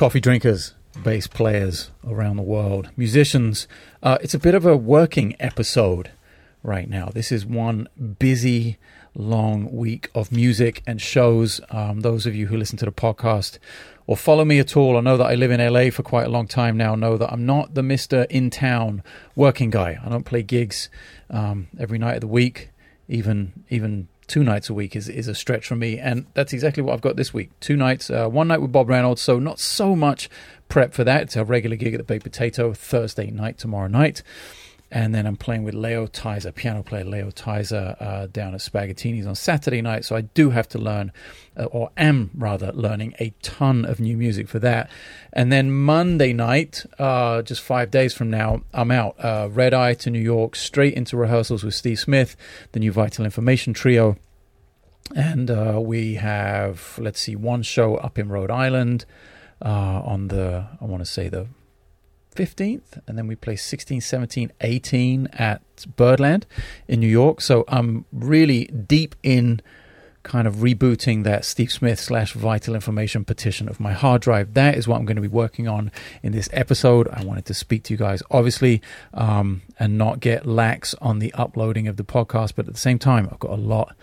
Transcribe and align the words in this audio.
coffee 0.00 0.18
drinkers, 0.18 0.72
bass 1.04 1.26
players 1.26 1.90
around 2.08 2.38
the 2.38 2.42
world, 2.42 2.88
musicians. 2.96 3.68
Uh, 4.02 4.16
it's 4.22 4.32
a 4.32 4.38
bit 4.38 4.54
of 4.54 4.64
a 4.64 4.74
working 4.74 5.36
episode 5.38 6.10
right 6.62 6.88
now. 6.88 7.10
This 7.12 7.30
is 7.30 7.44
one 7.44 7.86
busy, 8.18 8.78
long 9.14 9.70
week 9.70 10.08
of 10.14 10.32
music 10.32 10.82
and 10.86 11.02
shows. 11.02 11.60
Um, 11.68 12.00
those 12.00 12.24
of 12.24 12.34
you 12.34 12.46
who 12.46 12.56
listen 12.56 12.78
to 12.78 12.86
the 12.86 12.92
podcast 12.92 13.58
or 14.06 14.16
follow 14.16 14.46
me 14.46 14.58
at 14.58 14.74
all, 14.74 14.96
or 14.96 15.02
know 15.02 15.18
that 15.18 15.26
I 15.26 15.34
live 15.34 15.50
in 15.50 15.60
LA 15.60 15.90
for 15.90 16.02
quite 16.02 16.24
a 16.24 16.30
long 16.30 16.46
time 16.48 16.78
now, 16.78 16.94
know 16.94 17.18
that 17.18 17.30
I'm 17.30 17.44
not 17.44 17.74
the 17.74 17.82
Mr. 17.82 18.26
in 18.30 18.48
town 18.48 19.02
working 19.36 19.68
guy. 19.68 20.00
I 20.02 20.08
don't 20.08 20.24
play 20.24 20.42
gigs 20.42 20.88
um, 21.28 21.68
every 21.78 21.98
night 21.98 22.14
of 22.14 22.20
the 22.22 22.26
week, 22.26 22.70
even 23.06 23.52
even 23.68 24.08
two 24.30 24.44
nights 24.44 24.70
a 24.70 24.74
week 24.74 24.94
is, 24.94 25.08
is 25.08 25.26
a 25.26 25.34
stretch 25.34 25.66
for 25.66 25.74
me. 25.74 25.98
And 25.98 26.24
that's 26.34 26.52
exactly 26.52 26.84
what 26.84 26.94
I've 26.94 27.00
got 27.00 27.16
this 27.16 27.34
week. 27.34 27.50
Two 27.58 27.76
nights, 27.76 28.10
uh, 28.10 28.28
one 28.28 28.46
night 28.46 28.62
with 28.62 28.70
Bob 28.70 28.88
Reynolds. 28.88 29.20
So 29.20 29.40
not 29.40 29.58
so 29.58 29.96
much 29.96 30.30
prep 30.68 30.94
for 30.94 31.02
that. 31.02 31.22
It's 31.22 31.36
a 31.36 31.44
regular 31.44 31.74
gig 31.76 31.94
at 31.94 31.98
the 31.98 32.04
Baked 32.04 32.22
Potato 32.22 32.72
Thursday 32.72 33.32
night, 33.32 33.58
tomorrow 33.58 33.88
night. 33.88 34.22
And 34.92 35.14
then 35.14 35.24
I'm 35.24 35.36
playing 35.36 35.62
with 35.62 35.74
Leo 35.74 36.08
Tizer, 36.08 36.52
piano 36.52 36.82
player 36.82 37.04
Leo 37.04 37.30
Tizer, 37.30 37.96
uh, 38.00 38.26
down 38.26 38.54
at 38.54 38.60
Spaghettini's 38.60 39.26
on 39.26 39.36
Saturday 39.36 39.80
night. 39.80 40.04
So 40.04 40.16
I 40.16 40.22
do 40.22 40.50
have 40.50 40.68
to 40.70 40.78
learn, 40.78 41.12
uh, 41.56 41.66
or 41.66 41.90
am 41.96 42.30
rather 42.34 42.72
learning, 42.72 43.14
a 43.20 43.32
ton 43.40 43.84
of 43.84 44.00
new 44.00 44.16
music 44.16 44.48
for 44.48 44.58
that. 44.58 44.90
And 45.32 45.52
then 45.52 45.70
Monday 45.70 46.32
night, 46.32 46.84
uh, 46.98 47.42
just 47.42 47.62
five 47.62 47.92
days 47.92 48.14
from 48.14 48.30
now, 48.30 48.62
I'm 48.74 48.90
out. 48.90 49.14
Uh, 49.18 49.48
Red 49.50 49.74
Eye 49.74 49.94
to 49.94 50.10
New 50.10 50.18
York, 50.18 50.56
straight 50.56 50.94
into 50.94 51.16
rehearsals 51.16 51.62
with 51.62 51.74
Steve 51.74 52.00
Smith, 52.00 52.36
the 52.72 52.80
new 52.80 52.90
Vital 52.90 53.24
Information 53.24 53.72
Trio. 53.72 54.16
And 55.14 55.50
uh, 55.50 55.78
we 55.80 56.14
have, 56.14 56.98
let's 57.00 57.20
see, 57.20 57.36
one 57.36 57.62
show 57.62 57.94
up 57.96 58.18
in 58.18 58.28
Rhode 58.28 58.50
Island 58.50 59.04
uh, 59.64 60.02
on 60.04 60.28
the, 60.28 60.66
I 60.80 60.84
want 60.84 61.00
to 61.04 61.10
say 61.10 61.28
the 61.28 61.46
15th, 62.34 63.00
and 63.06 63.18
then 63.18 63.26
we 63.26 63.36
play 63.36 63.56
16, 63.56 64.00
17, 64.00 64.52
18 64.60 65.28
at 65.32 65.62
Birdland 65.96 66.46
in 66.88 67.00
New 67.00 67.08
York. 67.08 67.40
So 67.40 67.64
I'm 67.68 68.04
really 68.12 68.66
deep 68.66 69.14
in 69.22 69.60
kind 70.22 70.46
of 70.46 70.56
rebooting 70.56 71.24
that 71.24 71.44
Steve 71.44 71.72
Smith 71.72 71.98
slash 71.98 72.34
vital 72.34 72.74
information 72.74 73.24
partition 73.24 73.68
of 73.68 73.80
my 73.80 73.92
hard 73.92 74.20
drive. 74.20 74.54
That 74.54 74.76
is 74.76 74.86
what 74.86 74.98
I'm 74.98 75.06
going 75.06 75.16
to 75.16 75.22
be 75.22 75.28
working 75.28 75.66
on 75.66 75.90
in 76.22 76.32
this 76.32 76.48
episode. 76.52 77.08
I 77.08 77.24
wanted 77.24 77.46
to 77.46 77.54
speak 77.54 77.84
to 77.84 77.94
you 77.94 77.98
guys, 77.98 78.22
obviously, 78.30 78.82
um, 79.14 79.62
and 79.78 79.96
not 79.96 80.20
get 80.20 80.46
lax 80.46 80.94
on 81.00 81.20
the 81.20 81.32
uploading 81.34 81.88
of 81.88 81.96
the 81.96 82.04
podcast, 82.04 82.52
but 82.54 82.66
at 82.68 82.74
the 82.74 82.80
same 82.80 82.98
time, 82.98 83.28
I've 83.32 83.38
got 83.38 83.52
a 83.52 83.62
lot 83.62 83.96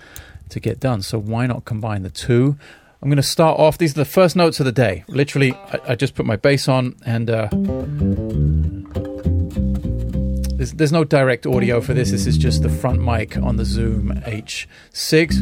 to 0.49 0.59
get 0.59 0.79
done. 0.79 1.01
So 1.01 1.19
why 1.19 1.45
not 1.45 1.65
combine 1.65 2.01
the 2.01 2.09
two? 2.09 2.57
I'm 3.01 3.09
going 3.09 3.17
to 3.17 3.23
start 3.23 3.59
off. 3.59 3.77
These 3.77 3.91
are 3.91 4.01
the 4.01 4.05
first 4.05 4.35
notes 4.35 4.59
of 4.59 4.65
the 4.65 4.71
day. 4.71 5.03
Literally, 5.07 5.53
I, 5.53 5.79
I 5.89 5.95
just 5.95 6.15
put 6.15 6.25
my 6.25 6.35
bass 6.35 6.67
on, 6.67 6.95
and 7.05 7.29
uh, 7.29 7.47
there's, 10.57 10.73
there's 10.73 10.91
no 10.91 11.03
direct 11.03 11.45
audio 11.45 11.79
for 11.79 11.93
this. 11.93 12.09
This 12.11 12.25
is 12.25 12.37
just 12.37 12.63
the 12.63 12.69
front 12.69 13.01
mic 13.01 13.37
on 13.37 13.57
the 13.57 13.65
Zoom 13.65 14.13
H6 14.25 15.37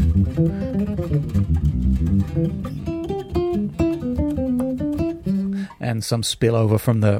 and 5.85 6.03
some 6.03 6.23
spillover 6.23 6.79
from 6.79 7.01
the 7.01 7.19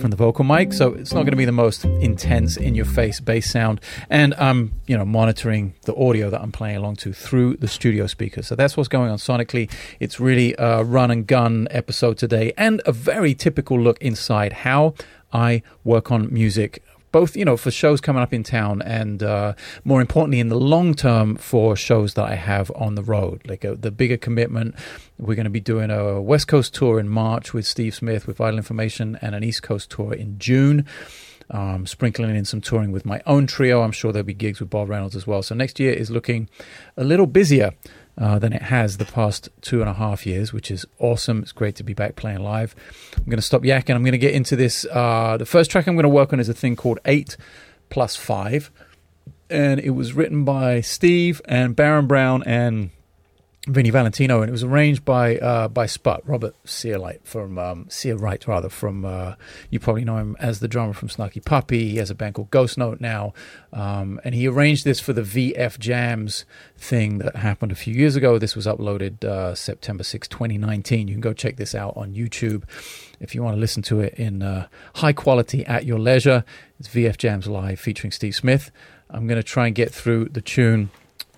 from 0.00 0.10
the 0.10 0.16
vocal 0.16 0.44
mic. 0.44 0.72
So 0.72 0.94
it's 0.94 1.12
not 1.12 1.20
going 1.20 1.32
to 1.32 1.36
be 1.36 1.44
the 1.44 1.52
most 1.52 1.84
intense 1.84 2.56
in 2.56 2.74
your 2.74 2.86
face 2.86 3.20
bass 3.20 3.50
sound. 3.50 3.80
And 4.08 4.34
I'm 4.34 4.72
you 4.86 4.96
know 4.96 5.04
monitoring 5.04 5.74
the 5.82 5.94
audio 5.94 6.30
that 6.30 6.40
I'm 6.40 6.50
playing 6.50 6.78
along 6.78 6.96
to 6.96 7.12
through 7.12 7.58
the 7.58 7.68
studio 7.68 8.06
speakers. 8.06 8.46
So 8.46 8.56
that's 8.56 8.76
what's 8.76 8.88
going 8.88 9.10
on 9.10 9.18
sonically. 9.18 9.70
It's 10.00 10.18
really 10.18 10.54
a 10.58 10.82
run 10.82 11.10
and 11.10 11.26
gun 11.26 11.68
episode 11.70 12.16
today, 12.16 12.52
and 12.56 12.80
a 12.86 12.92
very 12.92 13.34
typical 13.34 13.78
look 13.78 13.98
inside 14.00 14.52
how 14.52 14.94
I 15.32 15.62
work 15.84 16.10
on 16.10 16.32
music 16.32 16.82
both 17.12 17.36
you 17.36 17.44
know 17.44 17.56
for 17.56 17.70
shows 17.70 18.00
coming 18.00 18.22
up 18.22 18.32
in 18.32 18.42
town 18.42 18.82
and 18.82 19.22
uh, 19.22 19.54
more 19.84 20.00
importantly 20.00 20.40
in 20.40 20.48
the 20.48 20.58
long 20.58 20.94
term 20.94 21.36
for 21.36 21.76
shows 21.76 22.14
that 22.14 22.24
I 22.24 22.34
have 22.34 22.72
on 22.74 22.94
the 22.94 23.02
road 23.02 23.42
like 23.46 23.64
uh, 23.64 23.76
the 23.78 23.90
bigger 23.90 24.16
commitment 24.16 24.74
we're 25.18 25.36
going 25.36 25.44
to 25.44 25.50
be 25.50 25.60
doing 25.60 25.90
a 25.90 26.20
West 26.20 26.48
Coast 26.48 26.74
tour 26.74 26.98
in 26.98 27.08
March 27.08 27.54
with 27.54 27.66
Steve 27.66 27.94
Smith 27.94 28.26
with 28.26 28.38
Vital 28.38 28.58
Information 28.58 29.18
and 29.22 29.34
an 29.34 29.44
East 29.44 29.62
Coast 29.62 29.90
tour 29.90 30.12
in 30.12 30.38
June 30.38 30.86
um, 31.50 31.86
sprinkling 31.86 32.34
in 32.34 32.44
some 32.44 32.60
touring 32.60 32.92
with 32.92 33.04
my 33.04 33.20
own 33.26 33.46
trio. 33.46 33.82
I'm 33.82 33.92
sure 33.92 34.12
there'll 34.12 34.26
be 34.26 34.34
gigs 34.34 34.58
with 34.58 34.70
Bob 34.70 34.88
Reynolds 34.88 35.14
as 35.14 35.26
well. 35.26 35.42
So 35.42 35.54
next 35.54 35.78
year 35.78 35.92
is 35.92 36.10
looking 36.10 36.48
a 36.96 37.04
little 37.04 37.26
busier 37.26 37.72
uh, 38.18 38.38
than 38.38 38.52
it 38.52 38.62
has 38.62 38.98
the 38.98 39.04
past 39.04 39.48
two 39.60 39.80
and 39.80 39.88
a 39.88 39.94
half 39.94 40.26
years, 40.26 40.52
which 40.52 40.70
is 40.70 40.86
awesome. 40.98 41.42
It's 41.42 41.52
great 41.52 41.76
to 41.76 41.82
be 41.82 41.94
back 41.94 42.16
playing 42.16 42.40
live. 42.40 42.74
I'm 43.16 43.24
going 43.24 43.36
to 43.36 43.42
stop 43.42 43.62
yakking. 43.62 43.94
I'm 43.94 44.02
going 44.02 44.12
to 44.12 44.18
get 44.18 44.34
into 44.34 44.56
this. 44.56 44.86
Uh, 44.90 45.36
the 45.38 45.46
first 45.46 45.70
track 45.70 45.86
I'm 45.86 45.94
going 45.94 46.02
to 46.02 46.08
work 46.08 46.32
on 46.32 46.40
is 46.40 46.48
a 46.48 46.54
thing 46.54 46.76
called 46.76 46.98
8 47.04 47.36
plus 47.90 48.16
5. 48.16 48.70
And 49.50 49.80
it 49.80 49.90
was 49.90 50.14
written 50.14 50.44
by 50.44 50.80
Steve 50.80 51.42
and 51.46 51.76
Baron 51.76 52.06
Browne 52.06 52.42
and 52.44 52.90
Vinnie 53.68 53.90
Valentino, 53.90 54.42
and 54.42 54.48
it 54.48 54.52
was 54.52 54.64
arranged 54.64 55.04
by 55.04 55.38
uh, 55.38 55.68
by 55.68 55.86
Sput 55.86 56.22
Robert 56.26 56.56
Searight 56.64 57.20
from 57.22 57.58
um, 57.58 57.88
rather 58.26 58.68
from 58.68 59.04
uh, 59.04 59.36
you 59.70 59.78
probably 59.78 60.04
know 60.04 60.16
him 60.16 60.36
as 60.40 60.58
the 60.58 60.66
drummer 60.66 60.92
from 60.92 61.08
Snarky 61.08 61.44
Puppy. 61.44 61.90
He 61.90 61.98
has 61.98 62.10
a 62.10 62.14
band 62.16 62.34
called 62.34 62.50
Ghost 62.50 62.76
Note 62.76 63.00
now, 63.00 63.34
um, 63.72 64.20
and 64.24 64.34
he 64.34 64.48
arranged 64.48 64.84
this 64.84 64.98
for 64.98 65.12
the 65.12 65.22
VF 65.22 65.78
Jams 65.78 66.44
thing 66.76 67.18
that 67.18 67.36
happened 67.36 67.70
a 67.70 67.76
few 67.76 67.94
years 67.94 68.16
ago. 68.16 68.36
This 68.36 68.56
was 68.56 68.66
uploaded 68.66 69.22
uh, 69.22 69.54
September 69.54 70.02
6, 70.02 70.26
2019. 70.26 71.06
You 71.06 71.14
can 71.14 71.20
go 71.20 71.32
check 71.32 71.54
this 71.54 71.72
out 71.72 71.96
on 71.96 72.14
YouTube 72.14 72.64
if 73.20 73.32
you 73.32 73.44
want 73.44 73.54
to 73.54 73.60
listen 73.60 73.84
to 73.84 74.00
it 74.00 74.14
in 74.14 74.42
uh, 74.42 74.66
high 74.96 75.12
quality 75.12 75.64
at 75.66 75.86
your 75.86 76.00
leisure. 76.00 76.44
It's 76.80 76.88
VF 76.88 77.16
Jams 77.16 77.46
Live 77.46 77.78
featuring 77.78 78.10
Steve 78.10 78.34
Smith. 78.34 78.72
I'm 79.08 79.28
going 79.28 79.38
to 79.38 79.44
try 79.44 79.66
and 79.66 79.74
get 79.74 79.94
through 79.94 80.30
the 80.30 80.40
tune 80.40 80.90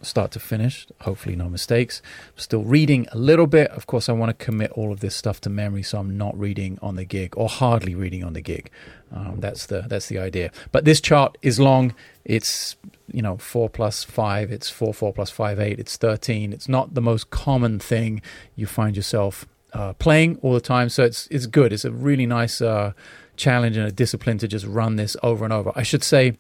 start 0.05 0.31
to 0.33 0.41
finish. 0.41 0.87
Hopefully, 1.01 1.37
no 1.37 1.49
mistakes. 1.49 2.03
I'm 2.29 2.39
still 2.39 2.63
reading 2.63 3.07
a 3.13 3.19
little 3.19 3.47
bit. 3.47 3.71
Of 3.71 3.87
course, 3.87 4.09
I 4.09 4.13
want 4.13 4.37
to 4.37 4.45
commit 4.45 4.71
all 4.73 4.93
of 4.93 5.01
this 5.01 5.15
stuff 5.15 5.41
to 5.43 5.51
memory, 5.51 5.83
so 5.83 5.99
I'm 5.99 6.17
not 6.17 6.39
reading 6.39 6.79
on 6.83 6.97
the 6.97 7.05
gig 7.05 7.35
or 7.37 7.49
hardly 7.49 7.95
reading 7.95 8.25
on 8.25 8.33
the 8.33 8.41
gig. 8.41 8.71
Um, 9.13 9.41
that's 9.41 9.67
the 9.67 9.83
that's 9.89 10.09
the 10.09 10.19
idea. 10.19 10.51
But 10.73 10.85
this 10.85 11.01
chart 11.01 11.39
is 11.43 11.61
long. 11.61 11.95
It's 12.25 12.77
you 13.13 13.23
know 13.23 13.37
four 13.37 13.69
plus 13.71 14.05
five. 14.05 14.51
It's 14.51 14.71
four 14.71 14.93
four 14.93 15.13
plus 15.13 15.31
five 15.31 15.61
eight. 15.61 15.79
It's 15.79 15.97
thirteen. 15.97 16.53
It's 16.53 16.69
not 16.69 16.95
the 16.95 17.03
most 17.03 17.31
common 17.31 17.79
thing 17.79 18.23
you 18.57 18.67
find 18.67 18.97
yourself 18.97 19.47
uh, 19.73 19.93
playing 19.95 20.39
all 20.43 20.55
the 20.55 20.61
time. 20.61 20.89
So 20.89 21.05
it's 21.05 21.27
it's 21.29 21.47
good. 21.47 21.73
It's 21.73 21.85
a 21.85 21.91
really 21.91 22.27
nice 22.27 22.61
uh, 22.61 22.93
challenge 23.37 23.77
and 23.77 23.87
a 23.87 23.93
discipline 23.93 24.39
to 24.39 24.49
just 24.49 24.67
run 24.67 24.97
this 24.97 25.17
over 25.23 25.45
and 25.45 25.53
over. 25.53 25.73
I 25.75 25.83
should 25.83 26.03
say 26.03 26.39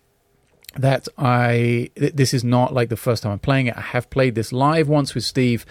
that 0.76 1.08
I 1.18 1.90
this 1.96 2.34
is 2.34 2.44
not 2.44 2.72
like 2.72 2.88
the 2.88 2.96
first 2.96 3.22
time 3.22 3.32
I'm 3.32 3.38
playing 3.38 3.66
it. 3.66 3.76
I 3.76 3.80
have 3.80 4.10
played 4.10 4.34
this 4.34 4.52
live 4.52 4.88
once 4.88 5.14
with 5.14 5.24
Steve 5.24 5.64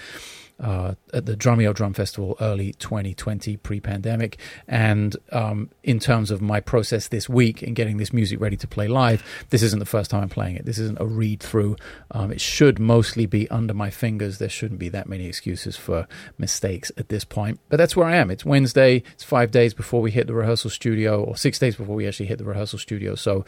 uh, 0.60 0.94
at 1.14 1.26
the 1.26 1.36
Drumeo 1.36 1.74
Drum 1.74 1.94
Festival 1.94 2.38
early 2.40 2.74
2020, 2.74 3.58
pre-pandemic. 3.58 4.40
And 4.68 5.16
um, 5.32 5.70
in 5.84 6.00
terms 6.00 6.32
of 6.32 6.42
my 6.42 6.60
process 6.60 7.08
this 7.08 7.28
week 7.28 7.64
in 7.64 7.74
getting 7.74 7.98
this 7.98 8.14
music 8.14 8.40
ready 8.40 8.56
to 8.58 8.68
play 8.68 8.88
live, 8.88 9.24
this 9.50 9.62
isn't 9.62 9.80
the 9.80 9.86
first 9.86 10.12
time 10.12 10.24
I'm 10.24 10.30
playing 10.30 10.56
it. 10.56 10.66
This 10.66 10.78
isn't 10.78 11.00
a 11.02 11.06
read 11.06 11.42
through. 11.42 11.76
Um, 12.12 12.32
it 12.32 12.40
should 12.40 12.80
mostly 12.80 13.26
be 13.26 13.50
under 13.50 13.74
my 13.74 13.90
fingers. 13.90 14.38
There 14.38 14.50
shouldn't 14.50 14.80
be 14.80 14.90
that 14.90 15.10
many 15.10 15.26
excuses 15.26 15.76
for 15.76 16.08
mistakes 16.38 16.92
at 16.98 17.10
this 17.10 17.26
point. 17.26 17.60
But 17.70 17.78
that's 17.78 17.96
where 17.96 18.08
I 18.08 18.16
am. 18.16 18.32
It's 18.32 18.46
Wednesday. 18.46 19.04
It's 19.14 19.24
five 19.24 19.52
days 19.52 19.74
before 19.74 20.02
we 20.02 20.12
hit 20.12 20.28
the 20.28 20.34
rehearsal 20.34 20.70
studio, 20.70 21.24
or 21.24 21.36
six 21.36 21.60
days 21.60 21.76
before 21.76 21.96
we 21.96 22.08
actually 22.08 22.28
hit 22.28 22.38
the 22.38 22.46
rehearsal 22.46 22.80
studio. 22.80 23.16
So 23.16 23.44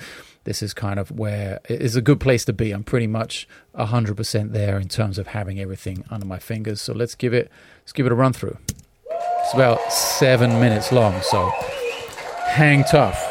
this 0.46 0.64
is 0.64 0.74
kind 0.74 0.98
of 1.00 1.12
where 1.12 1.60
it's 1.68 1.96
a 1.96 2.02
good 2.02 2.20
place 2.20 2.46
to 2.46 2.54
be. 2.54 2.72
I'm 2.72 2.84
pretty 2.84 3.08
much 3.08 3.48
100% 3.76 4.52
there 4.52 4.80
in 4.80 4.88
terms 4.88 5.18
of 5.18 5.28
having 5.28 5.60
everything 5.60 6.06
under 6.10 6.26
my 6.26 6.40
fingers. 6.40 6.80
So 6.82 6.94
let's 6.94 7.16
give 7.16 7.34
it 7.34 7.52
let's 7.82 7.92
give 7.92 8.06
it 8.06 8.12
a 8.12 8.16
run 8.16 8.32
through. 8.32 8.58
It's 9.12 9.54
about 9.54 9.92
7 9.92 10.60
minutes 10.60 10.92
long, 10.92 11.22
so 11.22 11.52
hang 12.48 12.84
tough. 12.86 13.25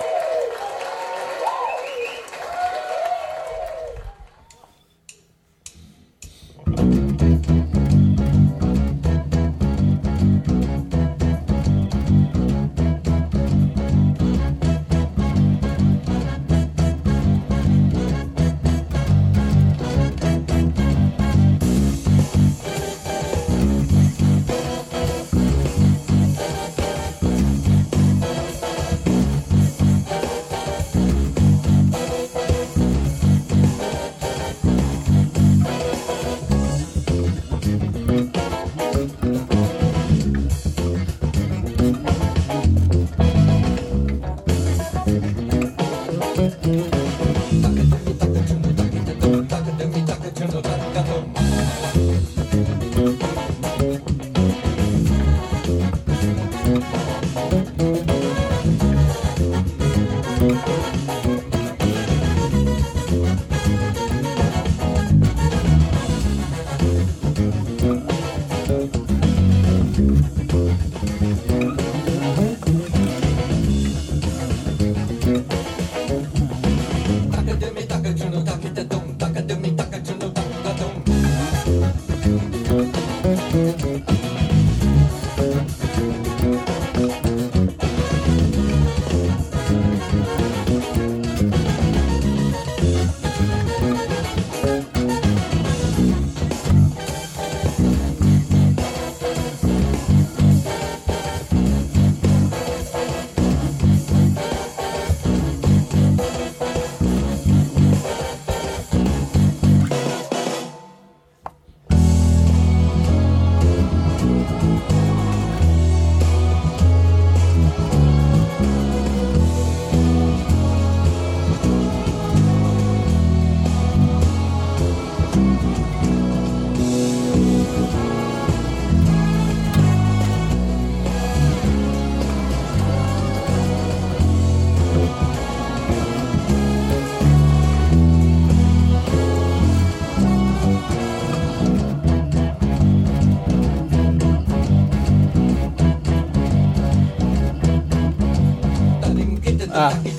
Ah. 149.77 150.14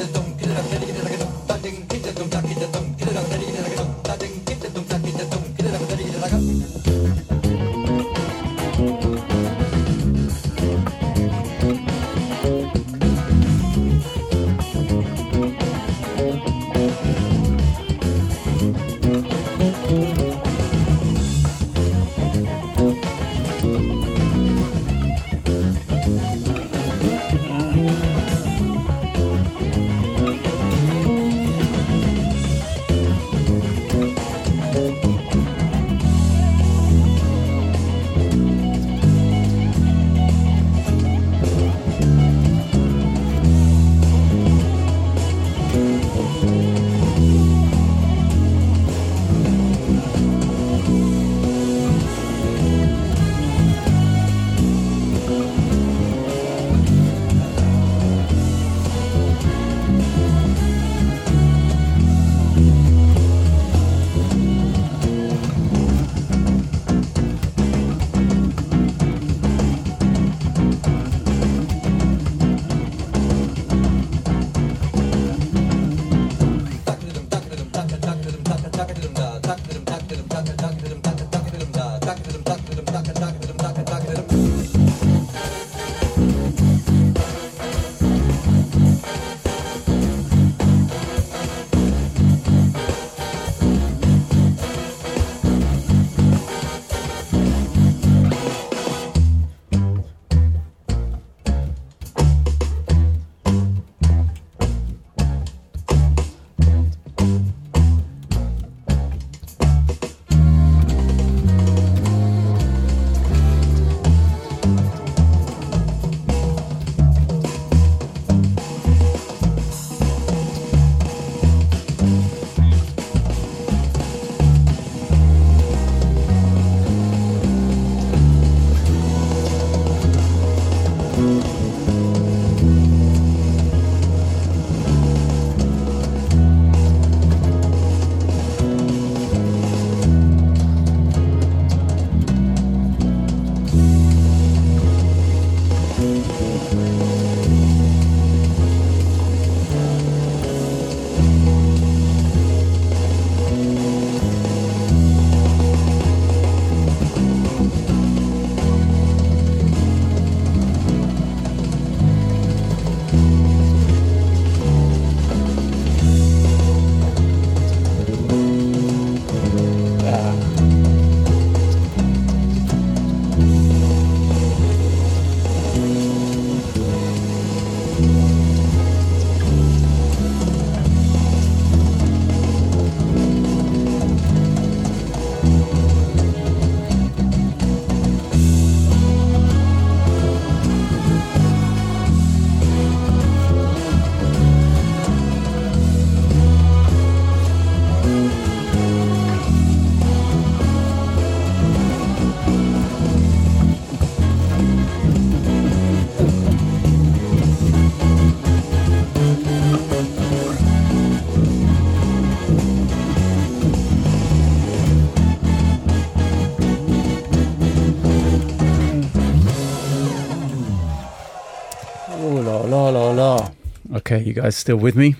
Okay, 224.15 224.23
you 224.23 224.33
guys 224.33 224.55
still 224.55 224.77
with 224.77 224.95
me? 224.95 225.15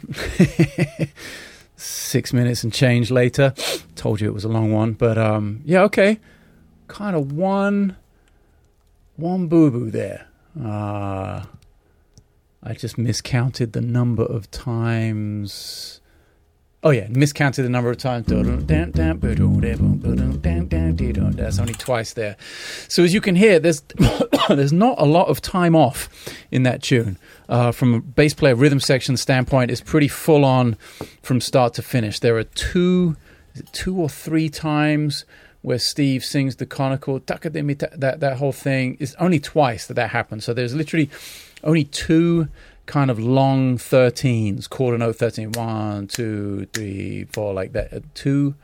Six 1.76 2.32
minutes 2.32 2.64
and 2.64 2.72
change 2.72 3.12
later. 3.12 3.54
Told 3.96 4.22
you 4.22 4.30
it 4.30 4.34
was 4.34 4.46
a 4.46 4.50
long 4.50 4.72
one, 4.72 4.94
but 4.94 5.18
um, 5.18 5.62
yeah, 5.66 5.82
okay. 5.82 6.18
Kind 6.88 7.14
of 7.18 7.34
one, 7.34 7.98
one 9.18 9.48
boo 9.48 9.70
boo 9.70 9.92
there. 9.92 10.28
Uh, 10.58 11.44
I 12.64 12.74
just 12.74 12.98
miscounted 12.98 13.74
the 13.74 13.82
number 13.82 14.24
of 14.24 14.50
times. 14.50 16.00
Oh 16.82 16.92
yeah, 16.92 17.08
miscounted 17.10 17.66
the 17.66 17.70
number 17.70 17.90
of 17.92 17.98
times. 17.98 18.28
That's 21.36 21.60
only 21.60 21.74
twice 21.74 22.14
there. 22.14 22.38
So 22.88 23.04
as 23.04 23.14
you 23.14 23.22
can 23.22 23.36
hear, 23.36 23.60
there's 23.60 23.82
there's 24.50 24.74
not 24.74 25.00
a 25.00 25.06
lot 25.06 25.28
of 25.28 25.42
time 25.42 25.76
off 25.76 26.10
in 26.52 26.64
that 26.64 26.84
tune. 26.84 27.18
Uh, 27.48 27.72
from 27.72 27.94
a 27.94 28.00
bass 28.02 28.34
player 28.34 28.56
rhythm 28.56 28.80
section 28.80 29.18
standpoint, 29.18 29.72
it's 29.72 29.82
pretty 29.82 30.08
full 30.08 30.44
on 30.44 30.78
from 31.22 31.40
start 31.40 31.74
to 31.76 31.82
finish. 31.82 32.20
There 32.20 32.38
are 32.38 32.44
two, 32.44 33.16
two 33.72 34.00
or 34.00 34.10
three 34.10 34.50
times 34.50 35.26
where 35.62 35.80
Steve 35.80 36.24
sings 36.24 36.58
the 36.58 36.66
konnakol 36.66 37.26
that 37.26 38.20
that 38.20 38.38
whole 38.38 38.52
thing 38.52 38.98
is 39.00 39.16
only 39.20 39.40
twice 39.40 39.88
that 39.88 39.96
that 39.96 40.12
happens. 40.12 40.46
So 40.46 40.54
there's 40.54 40.76
literally 40.76 41.10
only 41.64 41.84
two 41.84 42.50
kind 42.86 43.10
of 43.10 43.20
long 43.20 43.78
13s, 43.78 44.70
quarter 44.70 44.98
note 44.98 45.16
13, 45.16 45.54
one, 45.54 46.08
two, 46.08 46.68
three, 46.74 47.26
four, 47.26 47.54
like 47.54 47.74
that. 47.74 47.94
Uh, 47.94 48.00
two 48.14 48.56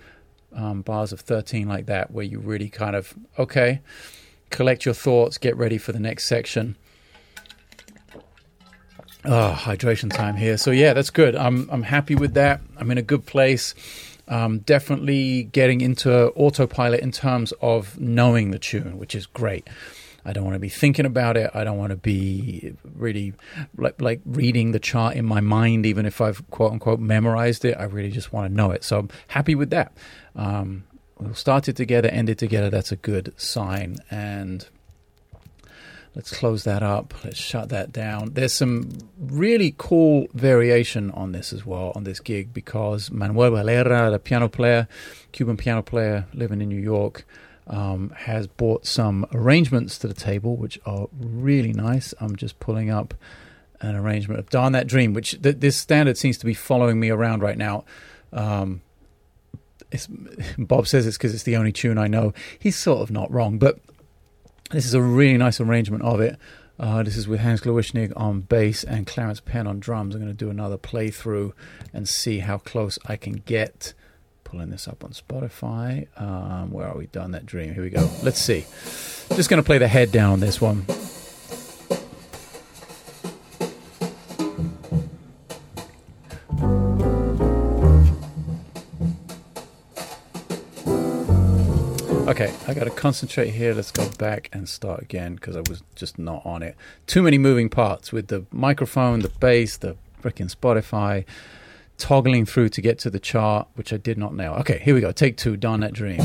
um, 0.56 0.82
bars 0.82 1.12
of 1.12 1.22
13 1.22 1.68
like 1.68 1.86
that, 1.88 2.12
where 2.12 2.26
you 2.26 2.40
really 2.40 2.70
kind 2.70 2.96
of, 2.96 3.14
okay, 3.38 3.82
collect 4.50 4.86
your 4.86 4.94
thoughts, 4.94 5.38
get 5.38 5.56
ready 5.56 5.78
for 5.78 5.92
the 5.92 6.00
next 6.00 6.26
section. 6.26 6.76
Oh, 9.24 9.56
hydration 9.58 10.12
time 10.12 10.36
here. 10.36 10.58
So 10.58 10.72
yeah, 10.72 10.94
that's 10.94 11.12
good. 11.12 11.36
I'm 11.36 11.70
I'm 11.72 11.84
happy 11.84 12.16
with 12.16 12.34
that. 12.34 12.60
I'm 12.78 12.90
in 12.90 12.98
a 12.98 13.04
good 13.04 13.26
place. 13.28 13.76
Um, 14.28 14.60
definitely 14.60 15.44
getting 15.44 15.82
into 15.82 16.30
autopilot 16.30 17.02
in 17.02 17.12
terms 17.12 17.54
of 17.62 18.00
knowing 18.00 18.52
the 18.52 18.58
tune, 18.58 18.98
which 18.98 19.14
is 19.14 19.28
great. 19.28 19.68
I 20.26 20.34
don't 20.34 20.44
want 20.44 20.56
to 20.56 20.60
be 20.60 20.70
thinking 20.70 21.06
about 21.06 21.38
it. 21.38 21.50
I 21.54 21.64
don't 21.64 21.78
want 21.78 21.92
to 21.92 21.98
be 21.98 22.74
really 22.96 23.34
like, 23.78 24.02
like 24.02 24.22
reading 24.26 24.72
the 24.72 24.80
chart 24.80 25.16
in 25.16 25.26
my 25.26 25.42
mind, 25.42 25.86
even 25.86 26.06
if 26.06 26.22
I've 26.22 26.48
quote 26.52 26.72
unquote 26.74 27.00
memorized 27.00 27.66
it. 27.66 27.76
I 27.78 27.84
really 27.84 28.12
just 28.12 28.32
want 28.32 28.50
to 28.50 28.56
know 28.56 28.72
it. 28.72 28.84
So 28.84 29.00
I'm 29.00 29.10
happy 29.28 29.56
with 29.56 29.70
that. 29.72 29.96
Um, 30.36 30.84
we'll 31.20 31.34
start 31.34 31.68
it 31.68 31.76
together, 31.76 32.10
end 32.10 32.30
it 32.30 32.38
together. 32.38 32.70
That's 32.70 32.92
a 32.92 32.96
good 32.96 33.34
sign. 33.38 33.98
And 34.10 34.68
let's 36.16 36.32
close 36.32 36.64
that 36.66 36.84
up. 36.84 37.14
Let's 37.24 37.40
shut 37.40 37.70
that 37.70 37.92
down. 37.92 38.34
There's 38.34 38.54
some 38.54 38.90
really 39.18 39.74
cool 39.78 40.28
variation 40.34 41.10
on 41.12 41.32
this 41.32 41.54
as 41.54 41.66
well, 41.66 41.94
on 41.96 42.04
this 42.04 42.20
gig, 42.20 42.54
because 42.54 43.10
Manuel 43.12 43.52
Valera, 43.52 44.12
the 44.12 44.20
piano 44.20 44.50
player, 44.50 44.88
Cuban 45.32 45.58
piano 45.58 45.82
player 45.82 46.26
living 46.34 46.62
in 46.62 46.70
New 46.70 46.82
York, 46.82 47.26
um, 47.72 48.14
has 48.18 48.46
brought 48.48 48.86
some 48.86 49.26
arrangements 49.34 49.98
to 50.00 50.08
the 50.08 50.14
table, 50.14 50.58
which 50.58 50.80
are 50.86 51.08
really 51.18 51.74
nice. 51.74 52.14
I'm 52.20 52.36
just 52.36 52.60
pulling 52.60 52.92
up 52.92 53.14
an 53.80 53.96
arrangement 53.96 54.40
of 54.40 54.50
Darn 54.50 54.74
That 54.74 54.88
Dream, 54.88 55.14
which 55.14 55.42
th- 55.42 55.58
this 55.58 55.78
standard 55.78 56.18
seems 56.18 56.38
to 56.40 56.46
be 56.46 56.54
following 56.54 57.00
me 57.00 57.10
around 57.10 57.42
right 57.42 57.58
now. 57.58 57.86
Um, 58.34 58.82
Bob 60.58 60.88
says 60.88 61.08
it's 61.08 61.18
because 61.18 61.34
it's 61.34 61.44
the 61.44 61.56
only 61.56 61.72
tune 61.72 61.98
I 61.98 62.08
know. 62.08 62.34
He's 62.60 62.76
sort 62.76 63.02
of 63.02 63.10
not 63.10 63.32
wrong, 63.32 63.58
but 63.58 63.80
this 64.72 64.86
is 64.86 64.94
a 64.94 65.02
really 65.02 65.38
nice 65.38 65.60
arrangement 65.60 66.04
of 66.04 66.20
it. 66.20 66.38
Uh, 66.78 67.04
this 67.04 67.16
is 67.16 67.28
with 67.28 67.40
Hans 67.40 67.62
Glawischnig 67.62 68.12
on 68.16 68.42
bass 68.42 68.84
and 68.84 69.06
Clarence 69.06 69.40
Penn 69.40 69.68
on 69.68 69.80
drums. 69.80 70.16
I'm 70.16 70.22
going 70.22 70.34
to 70.34 70.38
do 70.38 70.50
another 70.50 70.78
playthrough 70.78 71.54
and 71.94 72.08
see 72.10 72.40
how 72.40 72.58
close 72.58 72.98
I 73.06 73.16
can 73.16 73.34
get 73.34 73.94
pulling 74.52 74.70
this 74.70 74.86
up 74.86 75.04
on 75.06 75.12
Spotify. 75.12 76.08
Um, 76.22 76.72
where 76.72 76.86
are 76.86 76.98
we? 76.98 77.08
Darn 77.08 77.32
That 77.32 77.46
Dream. 77.46 77.74
Here 77.74 77.84
we 77.84 77.90
go. 77.90 78.10
Let's 78.22 78.40
see. 78.40 78.66
Just 79.36 79.50
going 79.50 79.64
to 79.64 79.66
play 79.66 79.78
the 79.78 79.88
head 79.88 80.12
down 80.12 80.34
on 80.34 80.40
this 80.42 80.60
one. 80.60 80.86
Okay, 92.28 92.54
I 92.68 92.74
got 92.74 92.84
to 92.84 92.90
concentrate 92.90 93.52
here. 93.52 93.74
Let's 93.74 93.92
go 93.92 94.10
back 94.18 94.50
and 94.52 94.68
start 94.68 95.02
again 95.02 95.36
because 95.36 95.56
I 95.56 95.62
was 95.62 95.82
just 95.96 96.20
not 96.20 96.46
on 96.46 96.62
it. 96.62 96.76
Too 97.08 97.22
many 97.24 97.38
moving 97.38 97.70
parts 97.70 98.12
with 98.12 98.28
the 98.28 98.46
microphone, 98.52 99.22
the 99.22 99.30
bass, 99.30 99.78
the 99.78 99.96
freaking 100.22 100.54
Spotify 100.54 101.26
toggling 102.02 102.46
through 102.46 102.70
to 102.70 102.82
get 102.82 103.00
to 103.00 103.10
the 103.10 103.20
chart, 103.20 103.68
which 103.76 103.94
I 103.94 103.98
did 103.98 104.18
not 104.18 104.34
know. 104.34 104.54
Okay, 104.56 104.80
here 104.80 104.94
we 104.94 105.02
go. 105.02 105.12
Take 105.12 105.38
two, 105.38 105.56
Darn 105.56 105.80
That 105.82 105.94
Dream. 105.94 106.20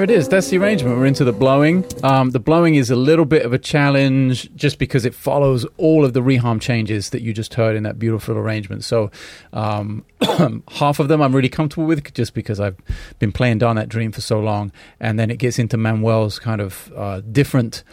There 0.00 0.04
it 0.04 0.18
is. 0.18 0.28
That's 0.28 0.48
the 0.48 0.56
arrangement. 0.56 0.96
We're 0.96 1.04
into 1.04 1.24
the 1.24 1.32
blowing. 1.34 1.84
Um, 2.02 2.30
the 2.30 2.38
blowing 2.40 2.76
is 2.76 2.88
a 2.88 2.96
little 2.96 3.26
bit 3.26 3.44
of 3.44 3.52
a 3.52 3.58
challenge 3.58 4.50
just 4.56 4.78
because 4.78 5.04
it 5.04 5.14
follows 5.14 5.66
all 5.76 6.06
of 6.06 6.14
the 6.14 6.22
reharm 6.22 6.58
changes 6.58 7.10
that 7.10 7.20
you 7.20 7.34
just 7.34 7.52
heard 7.52 7.76
in 7.76 7.82
that 7.82 7.98
beautiful 7.98 8.38
arrangement. 8.38 8.82
So 8.82 9.10
um, 9.52 10.06
half 10.70 11.00
of 11.00 11.08
them 11.08 11.20
I'm 11.20 11.36
really 11.36 11.50
comfortable 11.50 11.84
with 11.84 12.14
just 12.14 12.32
because 12.32 12.60
I've 12.60 12.78
been 13.18 13.30
playing 13.30 13.58
Darn 13.58 13.76
That 13.76 13.90
Dream 13.90 14.10
for 14.10 14.22
so 14.22 14.40
long. 14.40 14.72
And 15.00 15.18
then 15.18 15.30
it 15.30 15.36
gets 15.36 15.58
into 15.58 15.76
Manuel's 15.76 16.38
kind 16.38 16.62
of 16.62 16.90
uh, 16.96 17.20
different 17.20 17.84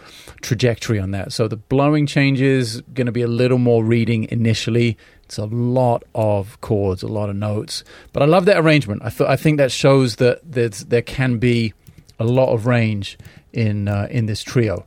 trajectory 0.42 1.00
on 1.00 1.12
that. 1.12 1.34
So 1.34 1.50
the 1.50 1.58
blowing 1.58 2.06
changes 2.06 2.80
going 2.94 3.08
to 3.08 3.12
be 3.12 3.22
a 3.22 3.28
little 3.28 3.58
more 3.58 3.84
reading 3.84 4.30
initially. 4.32 4.98
It's 5.24 5.38
a 5.38 5.46
lot 5.46 6.06
of 6.16 6.62
chords, 6.62 7.04
a 7.04 7.08
lot 7.08 7.30
of 7.30 7.36
notes, 7.36 7.84
but 8.14 8.24
I 8.24 8.28
love 8.28 8.46
that 8.46 8.56
arrangement. 8.56 9.02
I, 9.04 9.10
th- 9.10 9.30
I 9.30 9.36
think 9.36 9.58
that 9.58 9.74
shows 9.74 10.16
that 10.16 10.40
there 10.54 11.02
can 11.02 11.38
be 11.38 11.74
a 12.20 12.24
lot 12.24 12.54
of 12.54 12.66
range 12.66 13.18
in 13.54 13.88
uh, 13.88 14.08
in 14.10 14.26
this 14.26 14.44
trio, 14.44 14.86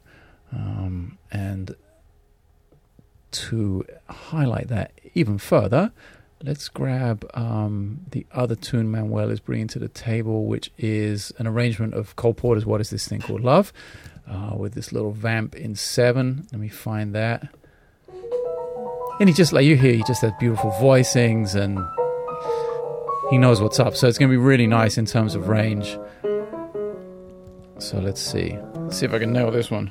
um, 0.53 1.19
and 1.31 1.75
to 3.33 3.85
highlight 4.09 4.69
that 4.69 4.93
even 5.15 5.39
further, 5.39 5.93
let's 6.43 6.69
grab 6.69 7.29
um, 7.35 8.01
the 8.11 8.27
other 8.33 8.57
tune 8.57 8.91
Manuel 8.91 9.31
is 9.31 9.41
bringing 9.41 9.69
to 9.69 9.79
the 9.79 9.89
table, 9.89 10.47
which 10.47 10.71
is 10.79 11.33
an 11.39 11.47
arrangement 11.47 11.95
of 11.95 12.17
Cole 12.17 12.35
Porter's 12.35 12.67
"What 12.67 12.81
Is 12.81 12.91
This 12.91 13.07
Thing 13.07 13.21
Called 13.21 13.43
Love." 13.43 13.73
uh, 14.31 14.55
with 14.57 14.75
this 14.75 14.93
little 14.93 15.11
vamp 15.11 15.57
in 15.57 15.75
seven. 15.75 16.47
Let 16.53 16.61
me 16.61 16.69
find 16.69 17.15
that. 17.15 17.49
And 19.19 19.29
he 19.29 19.35
just 19.35 19.53
like 19.53 19.65
you 19.65 19.77
hear, 19.77 19.93
he 19.93 20.03
just 20.05 20.23
has 20.23 20.33
beautiful 20.39 20.71
voicings 20.73 21.55
and 21.55 21.79
he 23.31 23.39
knows 23.39 23.61
what's 23.61 23.79
up. 23.79 23.97
So 23.97 24.09
it's 24.09 24.19
going 24.19 24.31
to 24.31 24.33
be 24.33 24.43
really 24.43 24.67
nice 24.67 24.97
in 24.97 25.05
terms 25.05 25.35
of 25.35 25.49
range. 25.49 25.99
So 27.81 27.99
let's 27.99 28.21
see. 28.21 28.59
Let's 28.75 28.99
see 28.99 29.07
if 29.07 29.13
I 29.15 29.19
can 29.19 29.33
nail 29.33 29.51
this 29.51 29.71
one. 29.71 29.91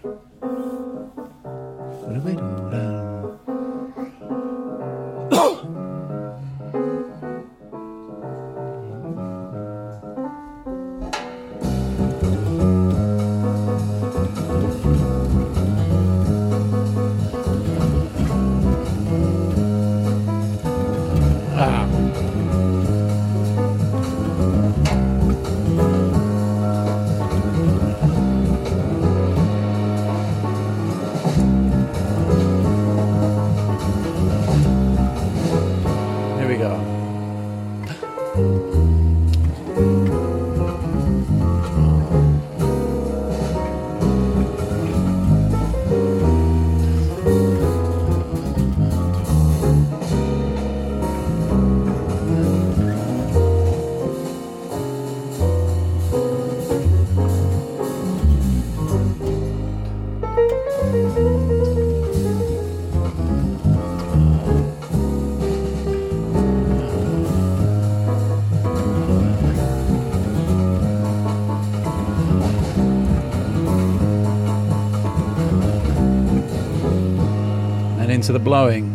To 78.29 78.33
the 78.33 78.37
blowing. 78.37 78.85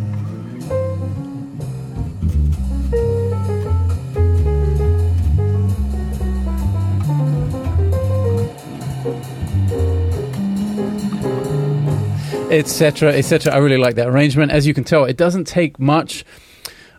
Etc. 12.49 13.11
Etc. 13.11 13.53
I 13.53 13.57
really 13.57 13.75
like 13.75 13.95
that 13.95 14.07
arrangement. 14.07 14.53
As 14.53 14.65
you 14.65 14.73
can 14.73 14.85
tell, 14.85 15.03
it 15.03 15.17
doesn't 15.17 15.43
take 15.43 15.77
much 15.81 16.23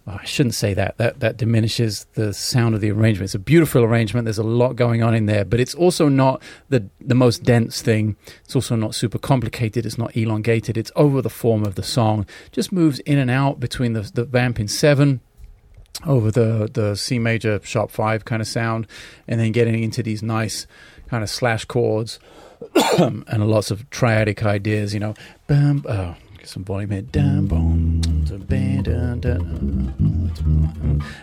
oh, 0.07 0.19
I 0.21 0.25
shouldn't 0.25 0.55
say 0.55 0.75
that. 0.75 0.97
That 0.99 1.21
that 1.21 1.37
diminishes 1.37 2.07
the 2.15 2.33
sound 2.33 2.75
of 2.75 2.81
the 2.81 2.91
arrangement. 2.91 3.29
It's 3.29 3.35
a 3.35 3.39
beautiful 3.39 3.83
arrangement. 3.83 4.25
There's 4.25 4.39
a 4.39 4.43
lot 4.43 4.77
going 4.77 5.03
on 5.03 5.15
in 5.15 5.27
there, 5.27 5.45
but 5.45 5.61
it's 5.61 5.75
also 5.75 6.09
not 6.09 6.43
the 6.69 6.89
the 7.01 7.15
most 7.15 7.43
dense 7.43 7.83
thing. 7.83 8.17
It's 8.45 8.55
also 8.55 8.77
not 8.77 8.95
super 8.95 9.19
complicated. 9.19 9.87
It's 9.87 9.99
not 9.99 10.17
elongated. 10.17 10.77
It's 10.77 10.93
over 10.97 11.23
the 11.23 11.31
form 11.31 11.65
of 11.65 11.75
the 11.75 11.83
song. 11.83 12.27
Just 12.53 12.73
moves 12.73 12.99
in 13.01 13.19
and 13.19 13.31
out 13.31 13.61
between 13.61 13.93
the 13.93 14.11
the 14.15 14.25
vamp 14.25 14.61
in 14.61 14.69
seven 14.69 15.21
over 16.05 16.31
the 16.31 16.69
the 16.73 16.95
C 16.97 17.19
major 17.19 17.61
sharp 17.63 17.91
five 17.91 18.25
kind 18.25 18.43
of 18.43 18.49
sound, 18.49 18.87
and 19.27 19.41
then 19.41 19.53
getting 19.53 19.83
into 19.83 20.03
these 20.03 20.23
nice 20.23 20.67
kind 21.09 21.23
of 21.23 21.31
slash 21.31 21.65
chords 21.65 22.19
and 22.99 23.49
lots 23.49 23.71
of 23.71 23.89
triadic 23.91 24.45
ideas. 24.45 24.95
You 24.95 25.01
know, 25.01 25.15
bam, 25.47 25.85
oh, 25.89 26.17
get 26.39 26.49
some 26.49 26.65
volume 26.65 26.91
here, 26.91 27.03
down, 27.03 27.47
boom, 27.47 27.76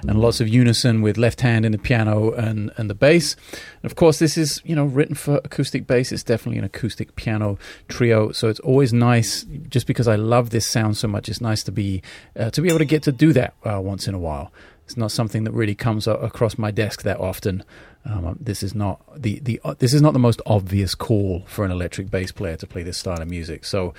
and 0.07 0.19
lots 0.19 0.39
of 0.39 0.47
unison 0.47 1.01
with 1.01 1.17
left 1.17 1.41
hand 1.41 1.65
in 1.65 1.71
the 1.71 1.77
piano 1.77 2.31
and, 2.31 2.71
and 2.77 2.89
the 2.89 2.95
bass. 2.95 3.35
And 3.81 3.91
of 3.91 3.95
course, 3.95 4.19
this 4.19 4.37
is 4.37 4.61
you 4.63 4.75
know 4.75 4.85
written 4.85 5.15
for 5.15 5.37
acoustic 5.43 5.87
bass. 5.87 6.11
It's 6.11 6.23
definitely 6.23 6.59
an 6.59 6.65
acoustic 6.65 7.15
piano 7.15 7.57
trio, 7.87 8.31
so 8.31 8.49
it's 8.49 8.59
always 8.61 8.93
nice. 8.93 9.45
Just 9.69 9.87
because 9.87 10.07
I 10.07 10.15
love 10.15 10.49
this 10.49 10.67
sound 10.67 10.97
so 10.97 11.07
much, 11.07 11.29
it's 11.29 11.41
nice 11.41 11.63
to 11.63 11.71
be 11.71 12.01
uh, 12.37 12.49
to 12.51 12.61
be 12.61 12.69
able 12.69 12.79
to 12.79 12.85
get 12.85 13.03
to 13.03 13.11
do 13.11 13.33
that 13.33 13.53
uh, 13.63 13.79
once 13.81 14.07
in 14.07 14.13
a 14.13 14.19
while. 14.19 14.51
It's 14.85 14.97
not 14.97 15.11
something 15.11 15.45
that 15.45 15.51
really 15.51 15.75
comes 15.75 16.07
across 16.07 16.57
my 16.57 16.69
desk 16.71 17.03
that 17.03 17.19
often. 17.19 17.63
Um, 18.05 18.37
this 18.39 18.63
is 18.63 18.75
not 18.75 19.01
the 19.15 19.39
the 19.39 19.61
uh, 19.63 19.75
this 19.79 19.93
is 19.93 20.01
not 20.01 20.11
the 20.13 20.19
most 20.19 20.41
obvious 20.45 20.93
call 20.93 21.43
for 21.47 21.63
an 21.63 21.71
electric 21.71 22.11
bass 22.11 22.33
player 22.33 22.57
to 22.57 22.67
play 22.67 22.83
this 22.83 22.97
style 22.97 23.21
of 23.21 23.29
music. 23.29 23.63
So, 23.63 23.93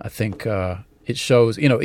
I 0.00 0.10
think 0.10 0.46
uh, 0.46 0.76
it 1.06 1.16
shows, 1.16 1.56
you 1.56 1.68
know, 1.68 1.80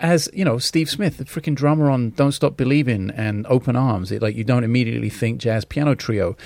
as 0.00 0.28
you 0.32 0.44
know, 0.44 0.58
Steve 0.58 0.88
Smith, 0.88 1.18
the 1.18 1.24
freaking 1.24 1.54
drummer 1.54 1.90
on 1.90 2.10
"Don't 2.10 2.32
Stop 2.32 2.56
Believing" 2.56 3.10
and 3.10 3.46
"Open 3.48 3.76
Arms." 3.76 4.10
It, 4.10 4.22
like 4.22 4.34
you 4.34 4.44
don't 4.44 4.64
immediately 4.64 5.10
think 5.10 5.40
jazz 5.40 5.64
piano 5.64 5.94
trio 5.94 6.36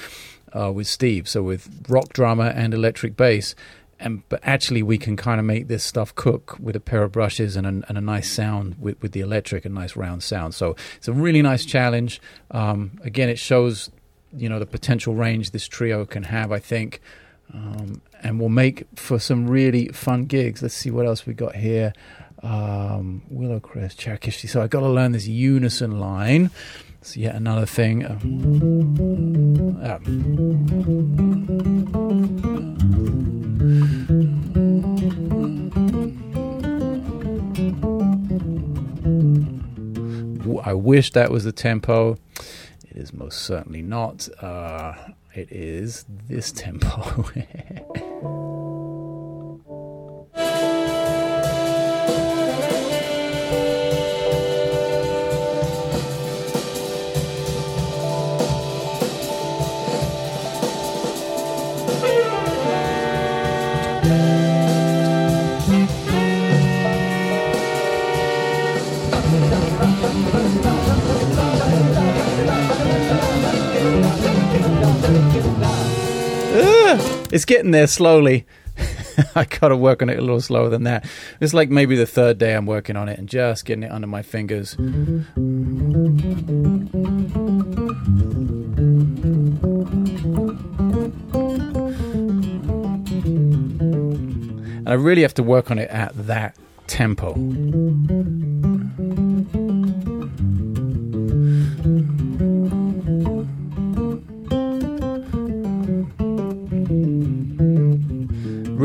uh, 0.53 0.73
with 0.73 0.89
Steve. 0.89 1.29
So 1.29 1.43
with 1.43 1.87
rock 1.89 2.12
drummer 2.12 2.49
and 2.49 2.75
electric 2.75 3.17
bass, 3.17 3.55
and 4.01 4.29
but 4.29 4.41
actually 4.43 4.83
we 4.83 4.99
can 4.99 5.17
kind 5.17 5.39
of 5.39 5.47
make 5.47 5.69
this 5.69 5.85
stuff 5.85 6.15
cook 6.15 6.57
with 6.59 6.75
a 6.75 6.81
pair 6.81 7.05
of 7.05 7.12
brushes 7.12 7.57
and 7.57 7.67
a, 7.67 7.89
and 7.89 7.97
a 7.97 8.01
nice 8.01 8.31
sound 8.31 8.77
with, 8.81 9.01
with 9.01 9.12
the 9.12 9.21
electric, 9.21 9.65
a 9.65 9.69
nice 9.69 9.95
round 9.95 10.23
sound. 10.23 10.55
So 10.55 10.75
it's 10.97 11.09
a 11.09 11.12
really 11.12 11.43
nice 11.43 11.65
challenge. 11.65 12.21
Um, 12.51 12.99
again, 13.03 13.29
it 13.29 13.39
shows 13.39 13.91
you 14.37 14.49
know 14.49 14.59
the 14.59 14.67
potential 14.67 15.15
range 15.15 15.53
this 15.53 15.69
trio 15.69 16.05
can 16.05 16.25
have. 16.25 16.51
I 16.51 16.59
think. 16.59 17.01
Um, 17.52 18.02
and 18.22 18.40
will 18.40 18.48
make 18.48 18.87
for 18.96 19.18
some 19.18 19.46
really 19.46 19.88
fun 19.88 20.24
gigs. 20.24 20.62
Let's 20.62 20.74
see 20.74 20.90
what 20.90 21.06
else 21.06 21.26
we 21.26 21.35
got 21.35 21.54
here. 21.56 21.92
Um, 22.42 23.22
Willow 23.30 23.61
Crest, 23.61 24.00
Charakishti. 24.00 24.48
So 24.48 24.62
I 24.62 24.66
got 24.66 24.80
to 24.80 24.88
learn 24.88 25.12
this 25.12 25.26
unison 25.26 26.00
line. 26.00 26.50
It's 27.00 27.16
yet 27.16 27.35
another 27.35 27.66
thing. 27.66 28.04
Um, 28.04 29.76
I 40.64 40.72
wish 40.72 41.12
that 41.12 41.30
was 41.30 41.44
the 41.44 41.52
tempo. 41.52 42.18
It 42.90 42.96
is 42.96 43.12
most 43.12 43.42
certainly 43.42 43.82
not. 43.82 44.28
Uh, 44.42 44.94
it 45.37 45.53
is 45.53 46.05
this 46.09 46.53
tempo. 46.53 47.25
it's 77.37 77.44
getting 77.44 77.70
there 77.70 77.87
slowly. 77.87 78.46
I 79.35 79.44
got 79.44 79.68
to 79.68 79.77
work 79.77 80.01
on 80.01 80.09
it 80.09 80.18
a 80.18 80.22
little 80.22 80.40
slower 80.40 80.70
than 80.70 80.85
that. 80.85 81.05
It's 81.38 81.53
like 81.53 81.68
maybe 81.68 81.94
the 81.94 82.07
third 82.07 82.38
day 82.38 82.55
I'm 82.55 82.64
working 82.64 82.96
on 82.96 83.11
it 83.11 83.18
and 83.18 83.29
just 83.29 83.66
getting 83.66 83.83
it 83.83 83.92
under 83.92 84.07
my 84.07 84.22
fingers. 84.22 84.72
And 84.72 85.29
I 94.88 94.94
really 94.94 95.20
have 95.22 95.35
to 95.35 95.42
work 95.42 95.70
on 95.70 95.79
it 95.79 95.90
at 95.90 96.14
that 96.27 96.57
tempo. 96.87 97.35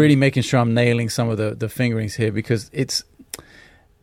Really 0.01 0.15
making 0.15 0.43
sure 0.43 0.59
I'm 0.59 0.73
nailing 0.73 1.09
some 1.09 1.29
of 1.29 1.37
the, 1.37 1.55
the 1.55 1.69
fingerings 1.69 2.15
here 2.15 2.31
because 2.31 2.69
it's 2.73 3.03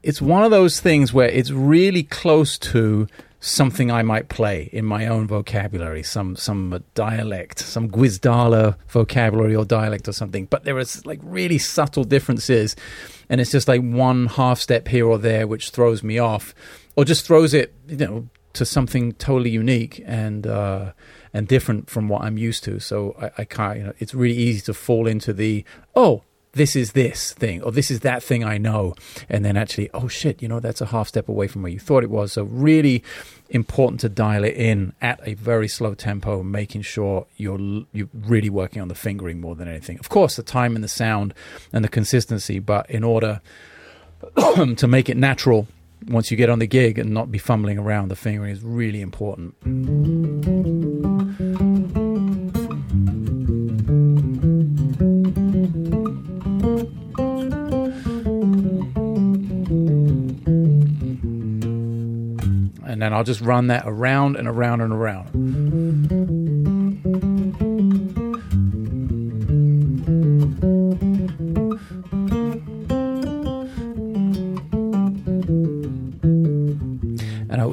it's 0.02 0.22
one 0.22 0.44
of 0.44 0.50
those 0.50 0.80
things 0.80 1.12
where 1.12 1.28
it's 1.28 1.50
really 1.50 2.04
close 2.04 2.56
to 2.58 3.08
something 3.40 3.90
I 3.90 4.02
might 4.02 4.28
play 4.28 4.68
in 4.72 4.84
my 4.84 5.06
own 5.06 5.26
vocabulary, 5.26 6.02
some 6.02 6.37
some 6.37 6.82
dialect, 6.94 7.58
some 7.58 7.90
Gwizdala 7.90 8.76
vocabulary 8.88 9.54
or 9.54 9.64
dialect 9.64 10.08
or 10.08 10.12
something. 10.12 10.46
But 10.46 10.64
there 10.64 10.78
is 10.78 11.04
like 11.04 11.20
really 11.22 11.58
subtle 11.58 12.04
differences, 12.04 12.76
and 13.28 13.40
it's 13.40 13.50
just 13.50 13.68
like 13.68 13.82
one 13.82 14.26
half 14.26 14.61
step 14.61 14.88
here 14.88 15.06
or 15.06 15.18
there 15.18 15.46
which 15.46 15.70
throws 15.70 16.02
me 16.02 16.18
off, 16.18 16.54
or 16.96 17.04
just 17.04 17.26
throws 17.26 17.54
it, 17.54 17.74
you 17.88 17.96
know, 17.96 18.28
to 18.54 18.64
something 18.64 19.12
totally 19.14 19.50
unique 19.50 20.02
and 20.06 20.46
uh, 20.46 20.92
and 21.32 21.46
different 21.46 21.90
from 21.90 22.08
what 22.08 22.22
I'm 22.22 22.38
used 22.38 22.64
to. 22.64 22.80
So 22.80 23.14
I, 23.20 23.30
I 23.38 23.44
can't, 23.44 23.78
you 23.78 23.84
know, 23.84 23.92
it's 23.98 24.14
really 24.14 24.37
easy 24.37 24.61
to 24.62 24.74
fall 24.74 25.06
into 25.06 25.32
the 25.32 25.64
oh 25.94 26.22
this 26.52 26.74
is 26.74 26.92
this 26.92 27.32
thing 27.34 27.62
or 27.62 27.70
this 27.70 27.90
is 27.90 28.00
that 28.00 28.22
thing 28.22 28.44
I 28.44 28.58
know. 28.58 28.94
And 29.28 29.44
then 29.44 29.56
actually, 29.56 29.90
oh 29.94 30.08
shit, 30.08 30.42
you 30.42 30.48
know, 30.48 30.61
that's 30.61 30.80
a 30.80 30.87
half 30.87 31.08
step 31.08 31.28
away 31.28 31.46
from 31.46 31.62
where 31.62 31.70
you 31.70 31.78
thought 31.78 32.02
it 32.02 32.11
was. 32.11 32.32
So 32.32 32.44
really 32.44 33.04
important 33.50 34.00
to 34.00 34.08
dial 34.08 34.44
it 34.44 34.54
in 34.54 34.92
at 35.00 35.20
a 35.24 35.34
very 35.34 35.68
slow 35.68 35.94
tempo, 35.94 36.42
making 36.42 36.82
sure 36.82 37.26
you're 37.37 37.84
you're 37.92 38.08
really 38.12 38.50
working 38.50 38.82
on 38.82 38.88
the 38.88 38.94
fingering 38.94 39.40
more 39.40 39.54
than 39.54 39.68
anything. 39.68 39.98
Of 39.98 40.08
course, 40.08 40.37
the 40.37 40.42
time 40.42 40.74
and 40.74 40.84
the 40.84 40.88
sound 40.88 41.34
and 41.72 41.84
the 41.84 41.88
consistency, 41.88 42.58
but 42.58 42.90
in 42.90 43.04
order 43.04 43.40
to 44.76 44.88
make 44.88 45.08
it 45.08 45.16
natural 45.16 45.68
once 46.08 46.30
you 46.30 46.36
get 46.36 46.48
on 46.48 46.58
the 46.58 46.66
gig 46.66 46.98
and 46.98 47.10
not 47.10 47.30
be 47.30 47.38
fumbling 47.38 47.78
around, 47.78 48.08
the 48.08 48.16
fingering 48.16 48.50
is 48.52 48.62
really 48.62 49.00
important. 49.00 49.54
and 62.84 63.02
then 63.02 63.12
I'll 63.12 63.22
just 63.22 63.40
run 63.40 63.68
that 63.68 63.84
around 63.86 64.34
and 64.34 64.48
around 64.48 64.80
and 64.80 64.92
around. 64.92 66.47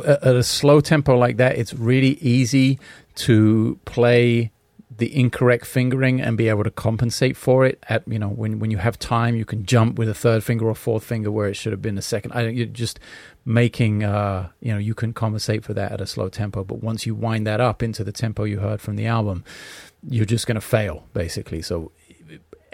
At 0.05 0.35
a 0.35 0.43
slow 0.43 0.81
tempo 0.81 1.17
like 1.17 1.37
that, 1.37 1.57
it's 1.57 1.73
really 1.73 2.17
easy 2.21 2.79
to 3.15 3.79
play 3.85 4.51
the 4.97 5.13
incorrect 5.19 5.65
fingering 5.65 6.21
and 6.21 6.37
be 6.37 6.47
able 6.47 6.63
to 6.63 6.71
compensate 6.71 7.35
for 7.35 7.65
it 7.65 7.83
at 7.89 8.07
you 8.07 8.17
know 8.17 8.29
when 8.29 8.59
when 8.59 8.71
you 8.71 8.77
have 8.77 8.97
time 8.97 9.35
you 9.35 9.43
can 9.43 9.65
jump 9.65 9.97
with 9.97 10.07
a 10.07 10.13
third 10.13 10.41
finger 10.41 10.67
or 10.67 10.75
fourth 10.75 11.03
finger 11.03 11.29
where 11.29 11.47
it 11.47 11.55
should 11.55 11.73
have 11.73 11.81
been 11.81 11.97
a 11.97 12.01
second. 12.01 12.31
I 12.31 12.47
you're 12.47 12.65
just 12.65 12.99
making 13.43 14.03
uh 14.03 14.49
you 14.61 14.71
know 14.71 14.77
you 14.77 14.93
can 14.93 15.11
compensate 15.11 15.65
for 15.65 15.73
that 15.73 15.91
at 15.91 16.01
a 16.01 16.05
slow 16.05 16.29
tempo 16.29 16.63
but 16.63 16.81
once 16.81 17.05
you 17.05 17.13
wind 17.13 17.45
that 17.45 17.59
up 17.59 17.83
into 17.83 18.03
the 18.03 18.13
tempo 18.13 18.45
you 18.45 18.59
heard 18.59 18.79
from 18.79 18.95
the 18.95 19.05
album 19.05 19.43
you're 20.07 20.25
just 20.25 20.47
going 20.47 20.55
to 20.55 20.61
fail 20.61 21.07
basically. 21.13 21.61
So 21.61 21.91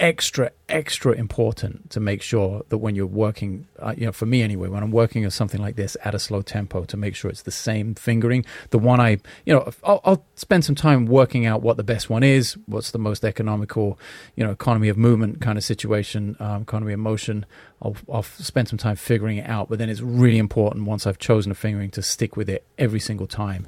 extra 0.01 0.49
extra 0.67 1.11
important 1.11 1.91
to 1.91 1.99
make 1.99 2.23
sure 2.23 2.63
that 2.69 2.79
when 2.79 2.95
you're 2.95 3.05
working 3.05 3.67
uh, 3.77 3.93
you 3.95 4.03
know 4.03 4.11
for 4.11 4.25
me 4.25 4.41
anyway 4.41 4.67
when 4.67 4.81
i'm 4.81 4.89
working 4.89 5.23
on 5.23 5.29
something 5.29 5.61
like 5.61 5.75
this 5.75 5.95
at 6.03 6.15
a 6.15 6.19
slow 6.19 6.41
tempo 6.41 6.83
to 6.83 6.97
make 6.97 7.15
sure 7.15 7.29
it's 7.29 7.43
the 7.43 7.51
same 7.51 7.93
fingering 7.93 8.43
the 8.71 8.79
one 8.79 8.99
i 8.99 9.11
you 9.45 9.53
know 9.53 9.71
I'll, 9.83 10.01
I'll, 10.03 10.25
spend 10.33 10.65
some 10.65 10.73
time 10.73 11.05
working 11.05 11.45
out 11.45 11.61
what 11.61 11.77
the 11.77 11.83
best 11.83 12.09
one 12.09 12.23
is 12.23 12.57
what's 12.65 12.89
the 12.89 12.97
most 12.97 13.23
economical 13.23 13.99
you 14.35 14.43
know 14.43 14.49
economy 14.49 14.89
of 14.89 14.97
movement 14.97 15.39
kind 15.39 15.55
of 15.55 15.63
situation 15.63 16.35
um, 16.39 16.63
economy 16.63 16.93
of 16.93 16.99
motion. 16.99 17.45
I'll, 17.79 17.95
I'll 18.11 18.23
spend 18.23 18.69
some 18.69 18.79
time 18.79 18.95
figuring 18.95 19.37
it 19.37 19.47
out 19.47 19.69
but 19.69 19.77
then 19.77 19.87
it's 19.87 20.01
really 20.01 20.39
important 20.39 20.85
once 20.87 21.05
i've 21.05 21.19
chosen 21.19 21.51
a 21.51 21.55
fingering 21.55 21.91
to 21.91 22.01
stick 22.01 22.35
with 22.35 22.49
it 22.49 22.65
every 22.79 22.99
single 22.99 23.27
time 23.27 23.67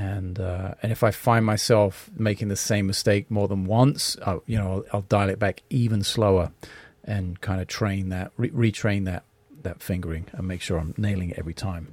and 0.00 0.40
uh, 0.40 0.74
and 0.82 0.90
if 0.92 1.02
I 1.02 1.10
find 1.10 1.44
myself 1.44 2.10
making 2.16 2.48
the 2.48 2.56
same 2.56 2.86
mistake 2.86 3.30
more 3.30 3.48
than 3.48 3.66
once, 3.66 4.16
I'll, 4.24 4.42
you 4.46 4.56
know, 4.56 4.72
I'll, 4.72 4.84
I'll 4.94 5.02
dial 5.02 5.28
it 5.28 5.38
back 5.38 5.62
even 5.68 6.02
slower, 6.02 6.52
and 7.04 7.38
kind 7.42 7.60
of 7.60 7.66
train 7.66 8.08
that, 8.08 8.32
re- 8.38 8.50
retrain 8.50 9.04
that 9.04 9.24
that 9.62 9.82
fingering, 9.82 10.26
and 10.32 10.48
make 10.48 10.62
sure 10.62 10.78
I'm 10.78 10.94
nailing 10.96 11.30
it 11.30 11.38
every 11.38 11.52
time. 11.52 11.92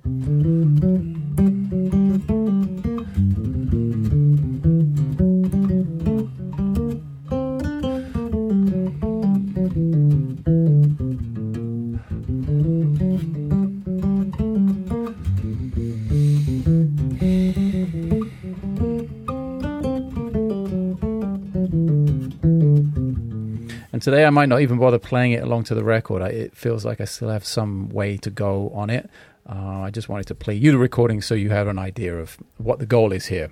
Today 24.08 24.24
I 24.24 24.30
might 24.30 24.48
not 24.48 24.62
even 24.62 24.78
bother 24.78 25.00
playing 25.00 25.34
it 25.34 25.44
along 25.44 25.66
to 25.66 25.76
the 25.76 25.84
record. 25.84 26.22
I, 26.22 26.30
it 26.30 26.56
feels 26.56 26.86
like 26.86 27.02
I 27.02 27.04
still 27.04 27.28
have 27.28 27.44
some 27.44 27.90
way 27.90 28.16
to 28.20 28.30
go 28.30 28.70
on 28.70 28.90
it. 28.90 29.10
Uh, 29.46 29.82
I 29.82 29.92
just 29.92 30.08
wanted 30.08 30.28
to 30.28 30.36
play 30.36 30.56
you 30.56 30.72
the 30.72 30.78
recording 30.78 31.22
so 31.22 31.36
you 31.36 31.50
have 31.50 31.68
an 31.68 31.78
idea 31.78 32.18
of 32.18 32.38
what 32.56 32.80
the 32.80 32.86
goal 32.86 33.12
is 33.12 33.26
here. 33.26 33.50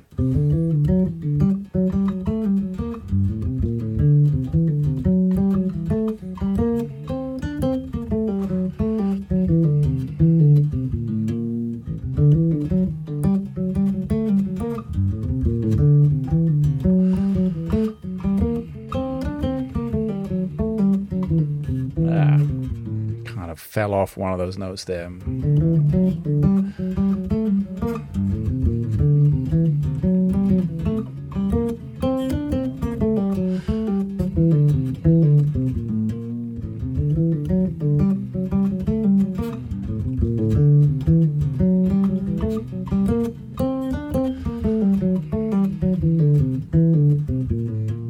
One 24.17 24.31
of 24.31 24.39
those 24.39 24.57
notes 24.57 24.83
there. 24.85 25.05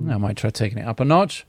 I 0.07 0.17
might 0.17 0.37
try 0.37 0.49
taking 0.49 0.77
it 0.77 0.87
up 0.87 0.99
a 0.99 1.05
notch. 1.05 1.45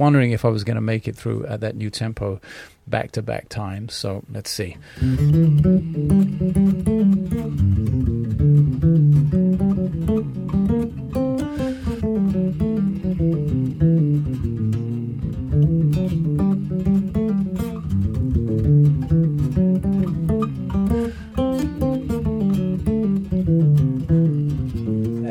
Wondering 0.00 0.32
if 0.32 0.46
I 0.46 0.48
was 0.48 0.64
going 0.64 0.76
to 0.76 0.80
make 0.80 1.06
it 1.06 1.14
through 1.14 1.44
at 1.44 1.60
that 1.60 1.76
new 1.76 1.90
tempo 1.90 2.40
back 2.86 3.12
to 3.12 3.22
back 3.22 3.50
times. 3.50 3.94
So 3.94 4.24
let's 4.32 4.50
see. 4.50 4.76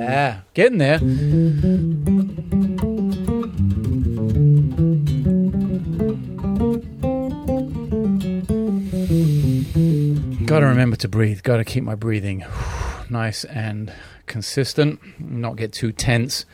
Ah, 0.01 0.43
getting 0.53 0.77
there. 0.77 0.99
To 10.99 11.07
breathe. 11.07 11.43
Got 11.43 11.57
to 11.57 11.65
keep 11.65 11.83
my 11.83 11.95
breathing 11.95 12.45
nice 13.09 13.43
and 13.45 13.91
consistent. 14.27 14.99
Not 15.19 15.55
get 15.55 15.73
too 15.73 15.91
tense. 15.91 16.45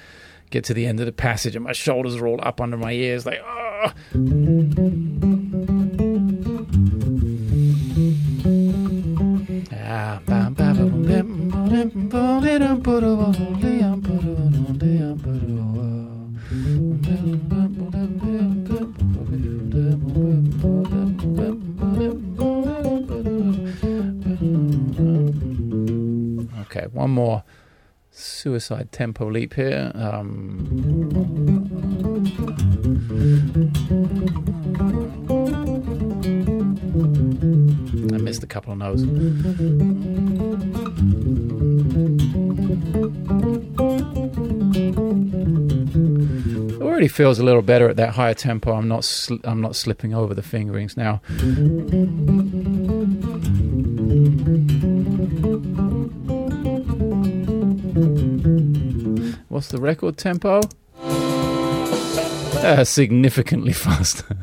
Get 0.50 0.64
to 0.66 0.74
the 0.74 0.86
end 0.86 1.00
of 1.00 1.06
the 1.06 1.12
passage 1.12 1.56
and 1.56 1.66
my 1.66 1.74
shoulders 1.74 2.16
are 2.16 2.28
all 2.28 2.40
up 2.42 2.62
under 2.62 2.78
my 2.78 2.92
ears, 2.92 3.26
like, 3.26 3.42
oh. 3.44 3.92
Ah, 9.88 10.20
one 27.06 27.12
more 27.12 27.44
suicide 28.10 28.92
tempo 28.92 29.30
leap 29.30 29.54
here. 29.54 29.92
Um, 29.94 30.66
I 38.12 38.18
missed 38.18 38.44
a 38.44 38.48
couple 38.48 38.74
of 38.74 38.80
notes. 38.80 39.04
Already 46.82 47.08
feels 47.08 47.38
a 47.38 47.44
little 47.44 47.62
better 47.62 47.88
at 47.88 47.98
that 47.98 48.16
higher 48.16 48.34
tempo. 48.34 48.74
I'm 48.74 48.88
not 48.88 49.04
sl- 49.04 49.36
I'm 49.44 49.62
not 49.62 49.76
slipping 49.76 50.16
over 50.16 50.34
the 50.34 50.42
fingerings 50.42 50.98
now. 50.98 51.22
The 59.76 59.82
record 59.82 60.18
tempo? 60.18 60.62
Uh, 62.64 62.84
significantly 62.86 63.74
faster. 63.86 64.38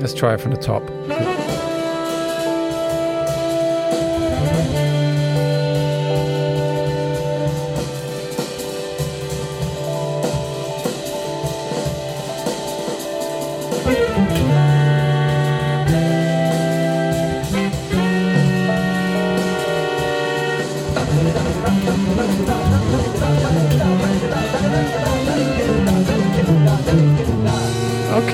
Let's 0.00 0.14
try 0.14 0.34
it 0.34 0.40
from 0.40 0.52
the 0.52 0.60
top. 0.60 1.35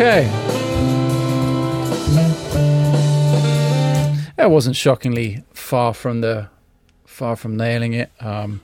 Okay. 0.02 0.24
That 4.36 4.50
wasn't 4.50 4.74
shockingly 4.74 5.44
far 5.52 5.94
from 5.94 6.22
the 6.22 6.48
far 7.04 7.36
from 7.36 7.56
nailing 7.56 7.92
it. 7.92 8.10
Um, 8.18 8.60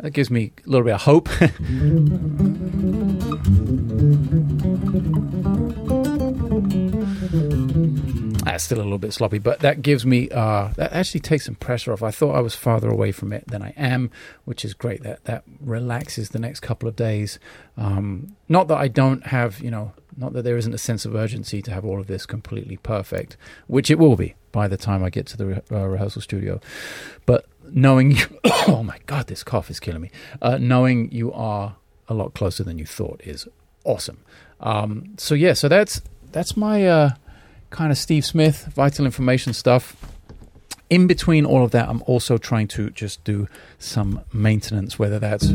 that 0.00 0.10
gives 0.10 0.30
me 0.30 0.52
a 0.66 0.68
little 0.68 0.84
bit 0.84 0.92
of 0.96 1.00
hope. 1.00 1.30
still 8.62 8.78
a 8.78 8.82
little 8.82 8.98
bit 8.98 9.12
sloppy, 9.12 9.38
but 9.38 9.60
that 9.60 9.82
gives 9.82 10.04
me 10.06 10.28
uh, 10.30 10.68
that 10.76 10.92
actually 10.92 11.20
takes 11.20 11.46
some 11.46 11.54
pressure 11.54 11.92
off. 11.92 12.02
I 12.02 12.10
thought 12.10 12.34
I 12.34 12.40
was 12.40 12.54
farther 12.54 12.88
away 12.88 13.12
from 13.12 13.32
it 13.32 13.46
than 13.46 13.62
I 13.62 13.72
am, 13.76 14.10
which 14.44 14.64
is 14.64 14.74
great. 14.74 15.02
That 15.02 15.24
that 15.24 15.44
relaxes 15.60 16.30
the 16.30 16.38
next 16.38 16.60
couple 16.60 16.88
of 16.88 16.96
days. 16.96 17.38
Um, 17.76 18.36
not 18.48 18.68
that 18.68 18.78
I 18.78 18.88
don't 18.88 19.26
have, 19.26 19.60
you 19.60 19.70
know, 19.70 19.92
not 20.16 20.32
that 20.32 20.42
there 20.42 20.56
isn't 20.56 20.74
a 20.74 20.78
sense 20.78 21.04
of 21.04 21.14
urgency 21.14 21.62
to 21.62 21.72
have 21.72 21.84
all 21.84 22.00
of 22.00 22.06
this 22.06 22.26
completely 22.26 22.76
perfect, 22.76 23.36
which 23.66 23.90
it 23.90 23.98
will 23.98 24.16
be 24.16 24.34
by 24.52 24.68
the 24.68 24.76
time 24.76 25.02
I 25.04 25.10
get 25.10 25.26
to 25.26 25.36
the 25.36 25.46
re- 25.46 25.62
uh, 25.70 25.86
rehearsal 25.86 26.22
studio. 26.22 26.60
But 27.26 27.46
knowing, 27.68 28.12
you, 28.12 28.26
oh 28.68 28.82
my 28.82 28.98
god, 29.06 29.28
this 29.28 29.42
cough 29.42 29.70
is 29.70 29.80
killing 29.80 30.02
me. 30.02 30.10
Uh, 30.42 30.58
knowing 30.58 31.10
you 31.12 31.32
are 31.32 31.76
a 32.08 32.14
lot 32.14 32.34
closer 32.34 32.64
than 32.64 32.78
you 32.78 32.86
thought 32.86 33.20
is 33.24 33.48
awesome. 33.84 34.22
Um, 34.60 35.14
so 35.16 35.34
yeah, 35.34 35.54
so 35.54 35.68
that's 35.68 36.02
that's 36.32 36.56
my 36.56 36.86
uh, 36.86 37.10
kind 37.70 37.90
of 37.90 37.98
Steve 37.98 38.24
Smith 38.24 38.66
vital 38.74 39.04
information 39.04 39.52
stuff. 39.52 39.96
In 40.88 41.06
between 41.06 41.44
all 41.46 41.64
of 41.64 41.70
that, 41.70 41.88
I'm 41.88 42.02
also 42.06 42.36
trying 42.36 42.66
to 42.68 42.90
just 42.90 43.22
do 43.22 43.48
some 43.78 44.22
maintenance, 44.32 44.98
whether 44.98 45.20
that's 45.20 45.52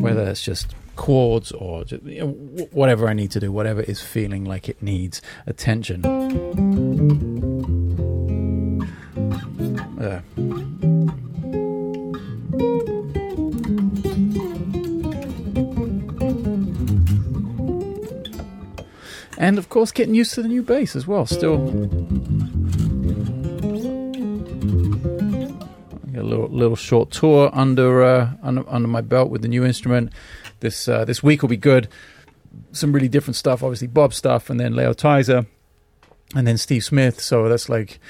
whether 0.00 0.24
that's 0.24 0.42
just 0.42 0.74
chords 0.94 1.50
or 1.52 1.84
just, 1.84 2.02
you 2.04 2.20
know, 2.20 2.28
whatever 2.70 3.08
I 3.08 3.12
need 3.12 3.30
to 3.32 3.40
do, 3.40 3.50
whatever 3.50 3.82
is 3.82 4.00
feeling 4.00 4.44
like 4.44 4.68
it 4.68 4.80
needs 4.82 5.20
attention. 5.46 6.04
Uh, 10.00 10.20
and 19.38 19.56
of 19.56 19.68
course, 19.68 19.92
getting 19.92 20.14
used 20.14 20.34
to 20.34 20.42
the 20.42 20.48
new 20.48 20.62
bass 20.62 20.94
as 20.96 21.06
well. 21.06 21.24
Still, 21.24 21.54
a 26.14 26.22
little 26.22 26.48
little 26.48 26.76
short 26.76 27.10
tour 27.12 27.48
under 27.52 28.02
uh, 28.02 28.32
under, 28.42 28.68
under 28.68 28.88
my 28.88 29.00
belt 29.00 29.30
with 29.30 29.42
the 29.42 29.48
new 29.48 29.64
instrument. 29.64 30.12
This 30.60 30.88
uh, 30.88 31.04
this 31.04 31.22
week 31.22 31.40
will 31.40 31.48
be 31.48 31.56
good. 31.56 31.88
Some 32.72 32.92
really 32.92 33.08
different 33.08 33.36
stuff, 33.36 33.62
obviously 33.62 33.86
Bob 33.86 34.12
stuff, 34.12 34.50
and 34.50 34.58
then 34.58 34.74
Leo 34.74 34.92
Tizer, 34.92 35.46
and 36.34 36.46
then 36.46 36.58
Steve 36.58 36.84
Smith. 36.84 37.20
So 37.20 37.48
that's 37.48 37.68
like 37.68 38.00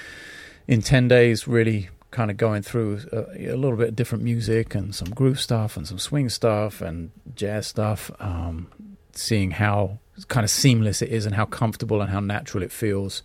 in 0.67 0.81
ten 0.81 1.09
days, 1.09 1.47
really 1.47 1.91
kind 2.11 2.31
of 2.31 2.38
going 2.38 2.62
through 2.62 3.03
a, 3.12 3.53
a, 3.53 3.57
little 3.57 3.77
bit 3.77 3.88
of 3.88 3.97
different 3.97 4.25
music 4.25 4.75
and 4.75 4.95
some 4.95 5.11
groove 5.11 5.38
stuff 5.38 5.77
and 5.77 5.87
some 5.87 5.99
swing 5.99 6.31
stuff 6.31 6.81
and 6.81 7.11
jazz 7.35 7.67
stuff. 7.67 8.11
Um, 8.19 8.69
seeing 9.12 9.53
how 9.53 9.99
kind 10.29 10.44
of 10.44 10.51
seamless 10.51 11.01
it 11.03 11.11
is 11.11 11.27
and 11.27 11.35
how 11.35 11.44
comfortable 11.44 12.01
and 12.01 12.11
how 12.11 12.21
natural 12.21 12.62
it 12.62 12.73
feels 12.73 13.23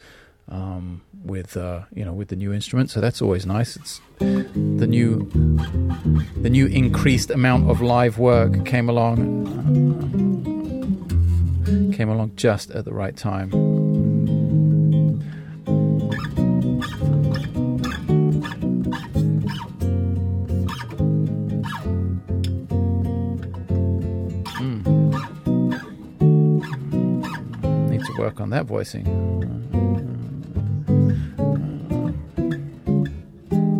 um, 0.49 1.01
with 1.23 1.55
uh, 1.57 1.81
you 1.93 2.03
know 2.05 2.13
with 2.13 2.27
the 2.27 2.35
new 2.35 2.53
instrument. 2.53 2.89
So 2.89 3.01
that's 3.01 3.21
always 3.21 3.45
nice. 3.45 3.75
It's 3.75 4.01
the 4.19 4.87
new 4.87 5.29
the 6.41 6.49
new 6.49 6.67
increased 6.67 7.29
amount 7.29 7.69
of 7.69 7.81
live 7.81 8.17
work 8.17 8.65
came 8.65 8.89
along 8.89 9.47
uh, 11.67 11.95
came 11.95 12.09
along 12.09 12.33
just 12.35 12.71
at 12.71 12.85
the 12.85 12.93
right 12.93 13.15
time. 13.15 13.72
That 28.53 28.65
voicing. 28.65 29.05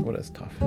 What 0.03 0.15
is 0.15 0.31
tough. 0.31 0.51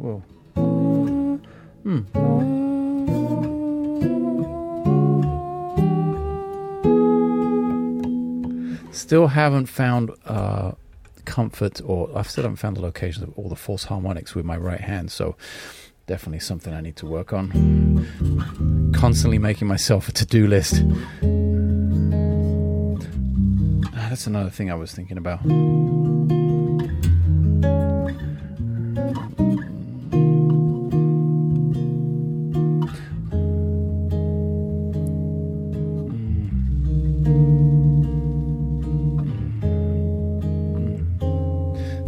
Whoa. 0.00 0.22
Hmm. 1.82 2.00
Still 8.92 9.26
haven't 9.26 9.66
found 9.66 10.10
uh, 10.24 10.72
comfort, 11.26 11.82
or 11.84 12.10
I 12.16 12.22
still 12.22 12.44
haven't 12.44 12.56
found 12.56 12.78
the 12.78 12.80
locations 12.80 13.22
of 13.22 13.38
all 13.38 13.50
the 13.50 13.56
false 13.56 13.84
harmonics 13.84 14.34
with 14.34 14.46
my 14.46 14.56
right 14.56 14.80
hand. 14.80 15.12
So 15.12 15.36
definitely 16.06 16.38
something 16.38 16.72
I 16.72 16.80
need 16.80 16.96
to 16.96 17.06
work 17.06 17.32
on. 17.32 17.50
Constantly 18.94 19.38
making 19.38 19.66
myself 19.66 20.08
a 20.08 20.12
to-do 20.12 20.46
list. 20.46 20.84
Ah, 23.94 24.06
that's 24.08 24.26
another 24.26 24.50
thing 24.50 24.70
I 24.70 24.74
was 24.74 24.92
thinking 24.92 25.18
about. 25.18 25.44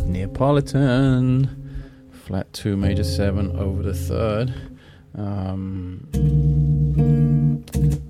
Neapolitan, 0.07 1.68
flat 2.29 2.53
two, 2.53 2.77
major 2.77 3.05
seven 3.05 3.57
over 3.57 3.83
the 3.83 3.95
third. 3.95 4.53
Um, 5.15 6.07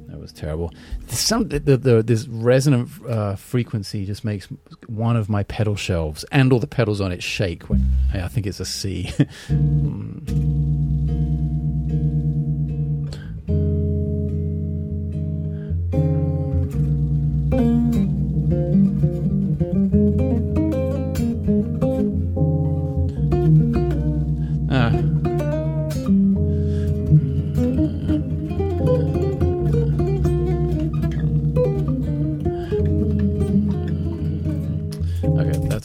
that 0.09 0.19
was 0.19 0.33
terrible. 0.33 0.75
Some 1.07 1.49
the, 1.49 1.61
the, 1.61 2.03
this 2.03 2.27
resonant 2.27 2.91
uh, 3.09 3.37
frequency 3.37 4.05
just 4.05 4.25
makes 4.25 4.49
one 4.89 5.17
of 5.17 5.29
my 5.29 5.45
pedal 5.45 5.77
shelves 5.77 6.25
and 6.33 6.53
all 6.53 6.59
the 6.59 6.67
pedals 6.67 7.01
on 7.01 7.13
it 7.13 7.23
shake. 7.23 7.71
When 7.71 7.89
I 8.13 8.27
think 8.27 8.49
it's 8.49 8.59
a 8.59 8.67
C. 8.67 9.13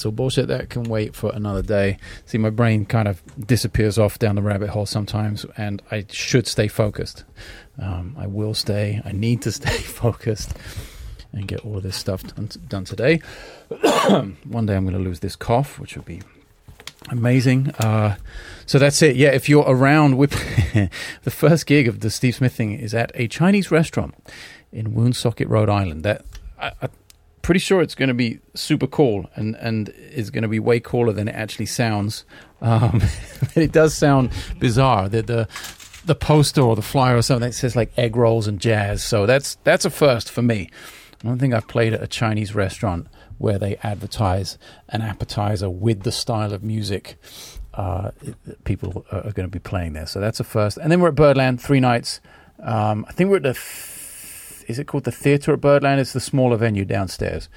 All 0.06 0.12
bullshit. 0.12 0.48
That 0.48 0.70
can 0.70 0.84
wait 0.84 1.16
for 1.16 1.32
another 1.34 1.62
day. 1.62 1.98
See, 2.26 2.38
my 2.38 2.50
brain 2.50 2.86
kind 2.86 3.08
of 3.08 3.22
disappears 3.46 3.98
off 3.98 4.20
down 4.20 4.36
the 4.36 4.42
rabbit 4.42 4.70
hole 4.70 4.86
sometimes, 4.86 5.46
and 5.58 5.82
I 5.92 6.06
should 6.10 6.48
stay 6.48 6.68
focused. 6.68 7.24
Um, 7.80 8.16
I 8.18 8.28
will 8.28 8.54
stay. 8.54 9.02
I 9.04 9.12
need 9.12 9.42
to 9.44 9.52
stay 9.60 9.78
focused 9.78 10.54
and 11.32 11.48
get 11.48 11.66
all 11.66 11.78
of 11.78 11.84
this 11.84 11.96
stuff 11.96 12.24
done, 12.36 12.50
done 12.68 12.86
today. 12.86 13.18
One 14.44 14.66
day 14.66 14.76
I'm 14.76 14.86
going 14.86 14.98
to 14.98 15.04
lose 15.04 15.20
this 15.20 15.36
cough, 15.36 15.80
which 15.80 15.96
would 15.96 16.06
be 16.06 16.22
amazing. 17.10 17.72
Uh, 17.80 18.16
so 18.66 18.80
that's 18.80 19.02
it. 19.02 19.16
Yeah, 19.16 19.30
if 19.30 19.50
you're 19.50 19.66
around 19.68 20.18
with 20.18 20.32
the 21.24 21.32
first 21.32 21.66
gig 21.66 21.88
of 21.88 22.00
the 22.00 22.10
Steve 22.10 22.36
Smith 22.36 22.54
thing 22.54 22.74
is 22.74 22.94
at 22.94 23.12
a 23.16 23.28
Chinese 23.28 23.72
restaurant 23.72 24.16
in 24.72 24.94
Woonsocket, 24.94 25.48
Rhode 25.48 25.70
Island. 25.70 26.04
That 26.04 26.24
I, 26.60 26.72
I'm 26.82 26.92
pretty 27.44 27.60
sure 27.60 27.82
it's 27.82 27.94
going 27.94 28.08
to 28.08 28.16
be 28.16 28.40
super 28.56 28.88
cool 28.88 29.30
and 29.36 29.56
and 29.58 29.90
is 29.90 30.32
going 30.32 30.42
to 30.42 30.48
be 30.48 30.60
way 30.60 30.80
cooler 30.80 31.14
than 31.14 31.28
it 31.28 31.36
actually 31.36 31.68
sounds. 31.68 32.26
Um, 32.62 33.02
it 33.56 33.72
does 33.72 33.94
sound 33.94 34.32
bizarre. 34.60 35.08
The, 35.10 35.22
the 35.22 35.48
the 36.06 36.16
poster 36.16 36.62
or 36.62 36.76
the 36.76 36.82
flyer 36.82 37.18
or 37.18 37.22
something 37.22 37.50
that 37.50 37.54
says 37.54 37.76
like 37.76 37.92
egg 37.98 38.16
rolls 38.16 38.48
and 38.48 38.60
jazz. 38.60 39.04
So 39.04 39.28
that's 39.28 39.56
that's 39.64 39.86
a 39.86 39.92
first 39.92 40.32
for 40.32 40.42
me. 40.42 40.70
I 41.24 41.28
don't 41.28 41.38
think 41.38 41.54
I've 41.54 41.68
played 41.68 41.94
at 41.94 42.02
a 42.02 42.08
Chinese 42.08 42.56
restaurant 42.56 43.08
where 43.38 43.60
they 43.60 43.78
advertise 43.78 44.58
an 44.90 45.02
appetizer 45.02 45.70
with 45.70 46.04
the 46.04 46.12
style 46.12 46.54
of 46.54 46.64
music 46.64 47.18
uh, 47.74 48.12
people 48.66 49.06
are 49.12 49.22
going 49.22 49.48
to 49.48 49.48
be 49.48 49.60
playing 49.60 49.94
there. 49.94 50.06
So 50.06 50.20
that's 50.20 50.40
a 50.40 50.44
first. 50.44 50.78
And 50.78 50.92
then 50.92 51.02
we're 51.02 51.10
at 51.10 51.16
Birdland 51.16 51.62
three 51.62 51.80
nights. 51.80 52.22
Um, 52.60 53.06
I 53.10 53.14
think 53.14 53.30
we're 53.30 53.38
at 53.38 53.44
the 53.44 53.54
th- 53.54 53.93
is 54.68 54.80
it 54.80 54.88
called 54.88 55.04
the 55.04 55.12
theater 55.12 55.54
at 55.54 55.62
Birdland? 55.62 56.00
It's 56.00 56.14
the 56.14 56.20
smaller 56.20 56.58
venue 56.58 56.86
downstairs, 56.86 57.50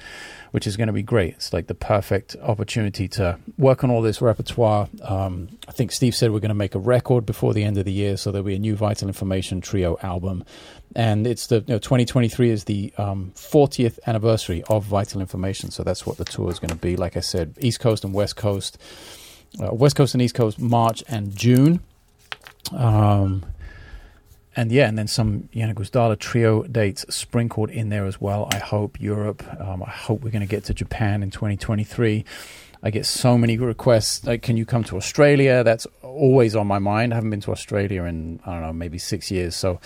which 0.51 0.67
is 0.67 0.77
going 0.77 0.87
to 0.87 0.93
be 0.93 1.03
great. 1.03 1.33
It's 1.35 1.53
like 1.53 1.67
the 1.67 1.75
perfect 1.75 2.35
opportunity 2.41 3.07
to 3.09 3.39
work 3.57 3.83
on 3.83 3.91
all 3.91 4.01
this 4.01 4.21
repertoire. 4.21 4.89
Um, 5.01 5.49
I 5.67 5.71
think 5.71 5.91
Steve 5.91 6.15
said 6.15 6.31
we're 6.31 6.39
going 6.39 6.49
to 6.49 6.55
make 6.55 6.75
a 6.75 6.79
record 6.79 7.25
before 7.25 7.53
the 7.53 7.63
end 7.63 7.77
of 7.77 7.85
the 7.85 7.91
year, 7.91 8.17
so 8.17 8.31
there'll 8.31 8.45
be 8.45 8.55
a 8.55 8.59
new 8.59 8.75
Vital 8.75 9.07
Information 9.07 9.61
trio 9.61 9.97
album 10.01 10.43
and 10.95 11.27
it's 11.27 11.47
the 11.47 11.57
you 11.67 11.73
know, 11.73 11.79
2023 11.79 12.49
is 12.49 12.63
the 12.63 12.91
um, 12.97 13.31
40th 13.35 13.99
anniversary 14.07 14.63
of 14.67 14.83
Vital 14.83 15.21
Information, 15.21 15.69
so 15.69 15.83
that's 15.83 16.05
what 16.05 16.17
the 16.17 16.25
tour 16.25 16.49
is 16.49 16.59
going 16.59 16.69
to 16.69 16.75
be. 16.75 16.95
Like 16.95 17.17
I 17.17 17.19
said, 17.19 17.55
East 17.59 17.79
Coast 17.79 18.03
and 18.03 18.13
West 18.13 18.35
Coast, 18.35 18.79
uh, 19.61 19.73
West 19.73 19.95
Coast 19.95 20.15
and 20.15 20.21
East 20.21 20.33
Coast, 20.35 20.59
March 20.59 21.03
and 21.07 21.35
June. 21.35 21.81
Um, 22.71 23.45
and 24.57 24.71
yeah, 24.71 24.89
and 24.89 24.97
then 24.97 25.07
some 25.07 25.49
Janek 25.53 25.75
Gwizdala 25.75 26.17
trio 26.17 26.63
dates 26.63 27.05
sprinkled 27.13 27.69
in 27.69 27.89
there 27.89 28.05
as 28.05 28.19
well. 28.19 28.49
I 28.51 28.57
hope 28.57 28.99
Europe. 28.99 29.43
Um, 29.61 29.83
I 29.83 29.91
hope 29.91 30.23
we're 30.23 30.31
going 30.31 30.41
to 30.41 30.47
get 30.47 30.63
to 30.65 30.73
Japan 30.73 31.21
in 31.21 31.29
2023. 31.29 32.25
I 32.81 32.89
get 32.89 33.05
so 33.05 33.37
many 33.37 33.55
requests. 33.57 34.25
Like, 34.25 34.41
can 34.41 34.57
you 34.57 34.65
come 34.65 34.83
to 34.85 34.97
Australia? 34.97 35.63
That's 35.63 35.85
always 36.01 36.55
on 36.55 36.65
my 36.65 36.79
mind. 36.79 37.13
I 37.13 37.17
haven't 37.17 37.29
been 37.29 37.41
to 37.41 37.51
Australia 37.51 38.03
in 38.05 38.39
I 38.47 38.53
don't 38.53 38.61
know, 38.63 38.73
maybe 38.73 38.97
six 38.97 39.29
years. 39.29 39.55
So 39.55 39.79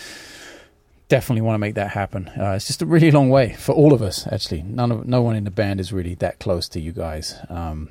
definitely 1.10 1.41
want 1.41 1.55
to 1.55 1.60
make 1.60 1.75
that 1.75 1.91
happen. 1.91 2.29
Uh, 2.29 2.53
it's 2.55 2.67
just 2.67 2.81
a 2.81 2.86
really 2.86 3.12
long 3.12 3.29
way 3.29 3.53
for 3.55 3.75
all 3.75 3.93
of 3.93 4.01
us. 4.01 4.25
Actually, 4.31 4.62
none 4.62 4.89
of 4.89 5.05
no 5.05 5.21
one 5.21 5.36
in 5.36 5.43
the 5.43 5.51
band 5.51 5.81
is 5.81 5.91
really 5.91 6.15
that 6.15 6.39
close 6.39 6.69
to 6.69 6.79
you 6.79 6.93
guys 6.93 7.36
um, 7.49 7.89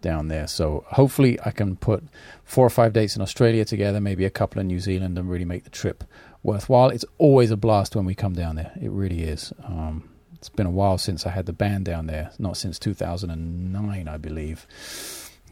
down 0.00 0.28
there. 0.28 0.46
So 0.46 0.84
hopefully, 0.88 1.38
I 1.44 1.50
can 1.50 1.76
put 1.76 2.04
four 2.44 2.66
or 2.66 2.70
five 2.70 2.92
dates 2.92 3.16
in 3.16 3.22
Australia 3.22 3.64
together, 3.64 4.00
maybe 4.00 4.24
a 4.24 4.30
couple 4.30 4.60
in 4.60 4.66
New 4.66 4.80
Zealand, 4.80 5.18
and 5.18 5.30
really 5.30 5.44
make 5.44 5.64
the 5.64 5.70
trip 5.70 6.04
worthwhile. 6.42 6.90
It's 6.90 7.04
always 7.18 7.50
a 7.50 7.56
blast 7.56 7.96
when 7.96 8.04
we 8.04 8.14
come 8.14 8.34
down 8.34 8.56
there. 8.56 8.72
It 8.80 8.90
really 8.90 9.22
is. 9.22 9.52
Um, 9.64 10.08
it's 10.34 10.48
been 10.48 10.66
a 10.66 10.70
while 10.70 10.98
since 10.98 11.26
I 11.26 11.30
had 11.30 11.46
the 11.46 11.52
band 11.52 11.84
down 11.84 12.06
there. 12.06 12.30
Not 12.38 12.56
since 12.56 12.78
2009, 12.78 14.08
I 14.08 14.16
believe. 14.16 14.66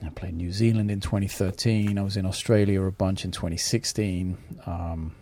I 0.05 0.11
played 0.11 0.35
New 0.35 0.53
Zealand 0.53 0.91
in 0.91 1.01
2013. 1.01 1.99
I 1.99 2.03
was 2.03 2.17
in 2.17 2.25
Australia 2.25 2.83
a 2.83 2.93
bunch 2.93 3.25
in 3.25 3.31
2016. 3.31 4.39
Um, 4.67 5.15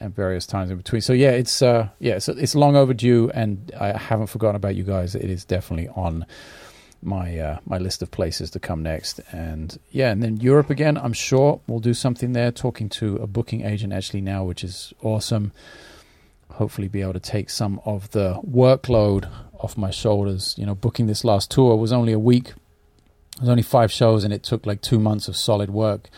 at 0.00 0.12
various 0.12 0.46
times 0.46 0.70
in 0.70 0.76
between. 0.76 1.02
So 1.02 1.12
yeah, 1.12 1.30
it's 1.30 1.62
uh, 1.62 1.88
yeah, 1.98 2.18
so 2.18 2.32
it's 2.36 2.54
long 2.54 2.76
overdue, 2.76 3.30
and 3.34 3.70
I 3.78 3.96
haven't 3.98 4.28
forgotten 4.28 4.56
about 4.56 4.74
you 4.74 4.82
guys. 4.82 5.14
It 5.14 5.30
is 5.30 5.44
definitely 5.44 5.88
on 5.88 6.26
my 7.02 7.38
uh, 7.38 7.58
my 7.66 7.78
list 7.78 8.02
of 8.02 8.10
places 8.10 8.50
to 8.50 8.60
come 8.60 8.82
next. 8.82 9.20
And 9.32 9.78
yeah, 9.90 10.10
and 10.10 10.22
then 10.22 10.36
Europe 10.38 10.70
again. 10.70 10.96
I'm 10.96 11.12
sure 11.12 11.60
we'll 11.66 11.80
do 11.80 11.94
something 11.94 12.32
there. 12.32 12.50
Talking 12.50 12.88
to 12.90 13.16
a 13.16 13.26
booking 13.26 13.62
agent 13.62 13.92
actually 13.92 14.20
now, 14.20 14.44
which 14.44 14.64
is 14.64 14.92
awesome. 15.02 15.52
Hopefully, 16.50 16.88
be 16.88 17.00
able 17.00 17.14
to 17.14 17.20
take 17.20 17.48
some 17.50 17.80
of 17.84 18.10
the 18.10 18.40
workload 18.48 19.30
off 19.58 19.76
my 19.76 19.90
shoulders. 19.90 20.54
You 20.58 20.66
know, 20.66 20.74
booking 20.74 21.06
this 21.06 21.24
last 21.24 21.50
tour 21.50 21.76
was 21.76 21.92
only 21.92 22.12
a 22.12 22.18
week. 22.18 22.48
It 23.36 23.40
was 23.40 23.48
only 23.48 23.62
five 23.62 23.90
shows, 23.90 24.24
and 24.24 24.32
it 24.32 24.42
took 24.42 24.66
like 24.66 24.82
two 24.82 24.98
months 24.98 25.28
of 25.28 25.36
solid 25.36 25.70
work. 25.70 26.10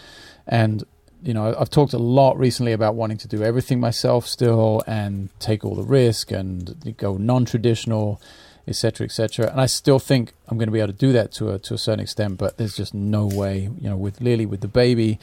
And 0.47 0.85
you 1.23 1.33
know, 1.33 1.55
I've 1.57 1.71
talked 1.71 1.92
a 1.92 1.99
lot 1.99 2.37
recently 2.37 2.73
about 2.73 2.97
wanting 2.97 3.18
to 3.18 3.29
do 3.29 3.45
everything 3.45 3.79
myself 3.79 4.27
still 4.27 4.83
and 4.87 5.29
take 5.38 5.64
all 5.64 5.77
the 5.77 5.85
risk 5.85 6.33
and 6.33 6.95
go 6.97 7.16
non-traditional, 7.16 8.21
etc., 8.66 9.05
etc. 9.05 9.51
And 9.51 9.61
I 9.61 9.66
still 9.66 9.98
think 9.98 10.33
I'm 10.48 10.59
going 10.59 10.68
to 10.68 10.72
be 10.72 10.79
able 10.79 10.92
to 10.92 10.98
do 10.98 11.12
that 11.12 11.33
to 11.33 11.51
a 11.51 11.59
to 11.61 11.75
a 11.75 11.79
certain 11.79 12.01
extent, 12.01 12.38
but 12.38 12.59
there's 12.59 12.77
just 12.77 12.94
no 12.94 13.27
way. 13.27 13.70
You 13.81 13.90
know, 13.90 13.96
with 13.96 14.20
Lily, 14.20 14.46
with 14.46 14.61
the 14.61 14.68
baby, 14.68 15.18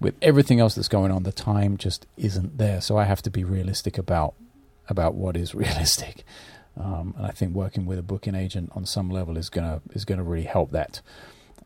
with 0.00 0.14
everything 0.22 0.60
else 0.60 0.74
that's 0.74 0.88
going 0.88 1.10
on, 1.10 1.22
the 1.22 1.32
time 1.32 1.76
just 1.76 2.06
isn't 2.16 2.58
there. 2.58 2.80
So 2.80 2.96
I 2.96 3.04
have 3.04 3.22
to 3.22 3.30
be 3.30 3.44
realistic 3.44 3.98
about 3.98 4.34
about 4.88 5.14
what 5.14 5.36
is 5.36 5.54
realistic. 5.64 6.24
Um, 6.76 7.14
and 7.16 7.26
I 7.26 7.30
think 7.30 7.54
working 7.54 7.86
with 7.86 7.98
a 7.98 8.02
booking 8.02 8.34
agent 8.34 8.72
on 8.74 8.84
some 8.84 9.10
level 9.10 9.36
is 9.36 9.48
gonna 9.48 9.80
is 9.92 10.04
gonna 10.04 10.24
really 10.24 10.44
help 10.44 10.72
that 10.72 11.00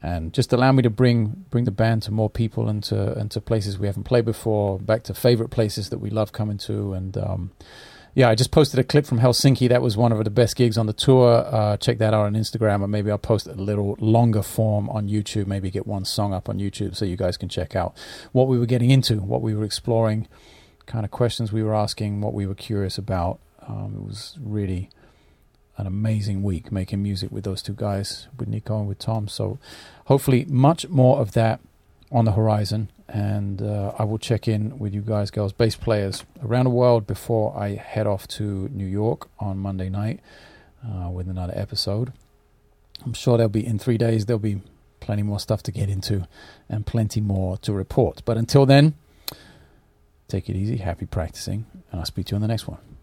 and 0.03 0.33
just 0.33 0.53
allow 0.53 0.73
me 0.73 0.83
to 0.83 0.91
bring 0.91 1.45
bring 1.51 1.65
the 1.65 1.71
band 1.71 2.03
to 2.03 2.13
more 2.13 2.31
people 2.31 2.69
and 2.69 2.83
to 2.85 3.17
and 3.19 3.31
to 3.31 3.41
places 3.41 3.79
we 3.79 3.87
haven't 3.87 4.05
played 4.05 4.25
before, 4.25 4.79
back 4.79 5.03
to 5.05 5.15
favorite 5.15 5.49
places 5.49 5.91
that 5.91 5.99
we 5.99 6.11
love 6.11 6.33
coming 6.33 6.59
to. 6.59 6.93
And 6.93 7.17
um, 7.19 7.51
yeah, 8.19 8.29
I 8.29 8.35
just 8.35 8.51
posted 8.51 8.81
a 8.81 8.83
clip 8.83 9.07
from 9.07 9.21
Helsinki. 9.21 9.69
That 9.69 9.81
was 9.81 9.97
one 9.97 10.11
of 10.11 10.25
the 10.25 10.29
best 10.29 10.57
gigs 10.57 10.77
on 10.77 10.87
the 10.87 10.93
tour. 10.93 11.47
Uh, 11.47 11.77
check 11.77 11.99
that 11.99 12.13
out 12.13 12.27
on 12.27 12.35
Instagram, 12.35 12.81
or 12.81 12.89
maybe 12.89 13.13
I'll 13.13 13.17
post 13.17 13.47
a 13.47 13.53
little 13.53 13.97
longer 14.01 14.43
form 14.43 14.91
on 14.91 15.09
YouTube. 15.09 15.47
Maybe 15.47 15.71
get 15.71 15.87
one 15.87 16.05
song 16.05 16.35
up 16.35 16.49
on 16.49 16.59
YouTube 16.59 16.97
so 16.97 17.05
you 17.05 17.17
guys 17.17 17.37
can 17.37 17.49
check 17.49 17.77
out 17.77 17.97
what 18.33 18.49
we 18.49 18.59
were 18.59 18.67
getting 18.67 18.91
into, 18.91 19.19
what 19.19 19.41
we 19.41 19.55
were 19.55 19.63
exploring, 19.63 20.27
kind 20.87 21.05
of 21.05 21.13
questions 21.13 21.53
we 21.53 21.63
were 21.63 21.77
asking, 21.77 22.21
what 22.21 22.35
we 22.35 22.45
were 22.45 22.57
curious 22.57 22.99
about. 22.99 23.39
Um, 23.69 23.95
it 23.95 24.09
was 24.09 24.37
really 24.43 24.91
an 25.77 25.87
amazing 25.87 26.43
week 26.43 26.73
making 26.73 27.01
music 27.01 27.31
with 27.31 27.45
those 27.45 27.63
two 27.63 27.73
guys, 27.73 28.27
with 28.37 28.49
Nico 28.49 28.81
and 28.81 28.89
with 28.89 28.99
Tom. 28.99 29.29
So 29.29 29.61
hopefully, 30.07 30.45
much 30.49 30.89
more 30.89 31.21
of 31.21 31.35
that 31.35 31.61
on 32.11 32.25
the 32.25 32.33
horizon. 32.33 32.91
And 33.09 33.63
uh, 33.63 33.93
I 33.99 34.05
will 34.05 34.19
check 34.19 34.49
in 34.49 34.79
with 34.79 34.95
you 34.95 35.01
guys, 35.01 35.31
girls, 35.31 35.53
bass 35.53 35.77
players 35.77 36.25
around 36.43 36.65
the 36.65 36.71
world 36.71 37.07
before 37.07 37.57
I 37.57 37.71
head 37.71 38.07
off 38.07 38.29
to 38.29 38.69
New 38.69 38.87
York 38.87 39.29
on 39.39 39.59
Monday 39.59 39.89
night 39.89 40.21
uh, 40.85 41.09
with 41.09 41.29
another 41.29 41.55
episode. 41.57 42.13
I'm 43.05 43.15
sure 43.15 43.37
there'll 43.37 43.49
be 43.49 43.67
in 43.67 43.79
three 43.79 43.97
days, 43.97 44.27
there'll 44.27 44.39
be 44.39 44.61
plenty 45.01 45.23
more 45.23 45.41
stuff 45.41 45.63
to 45.63 45.73
get 45.73 45.89
into 45.89 46.27
and 46.69 46.85
plenty 46.85 47.21
more 47.21 47.57
to 47.59 47.73
report. 47.73 48.23
But 48.25 48.37
until 48.37 48.67
then, 48.67 48.95
take 50.27 50.49
it 50.51 50.57
easy, 50.57 50.79
happy 50.79 51.07
practicing, 51.07 51.65
and 51.91 52.01
I'll 52.01 52.07
speak 52.07 52.27
to 52.27 52.33
you 52.33 52.37
on 52.37 52.43
the 52.43 52.49
next 52.49 52.67
one. 52.69 52.98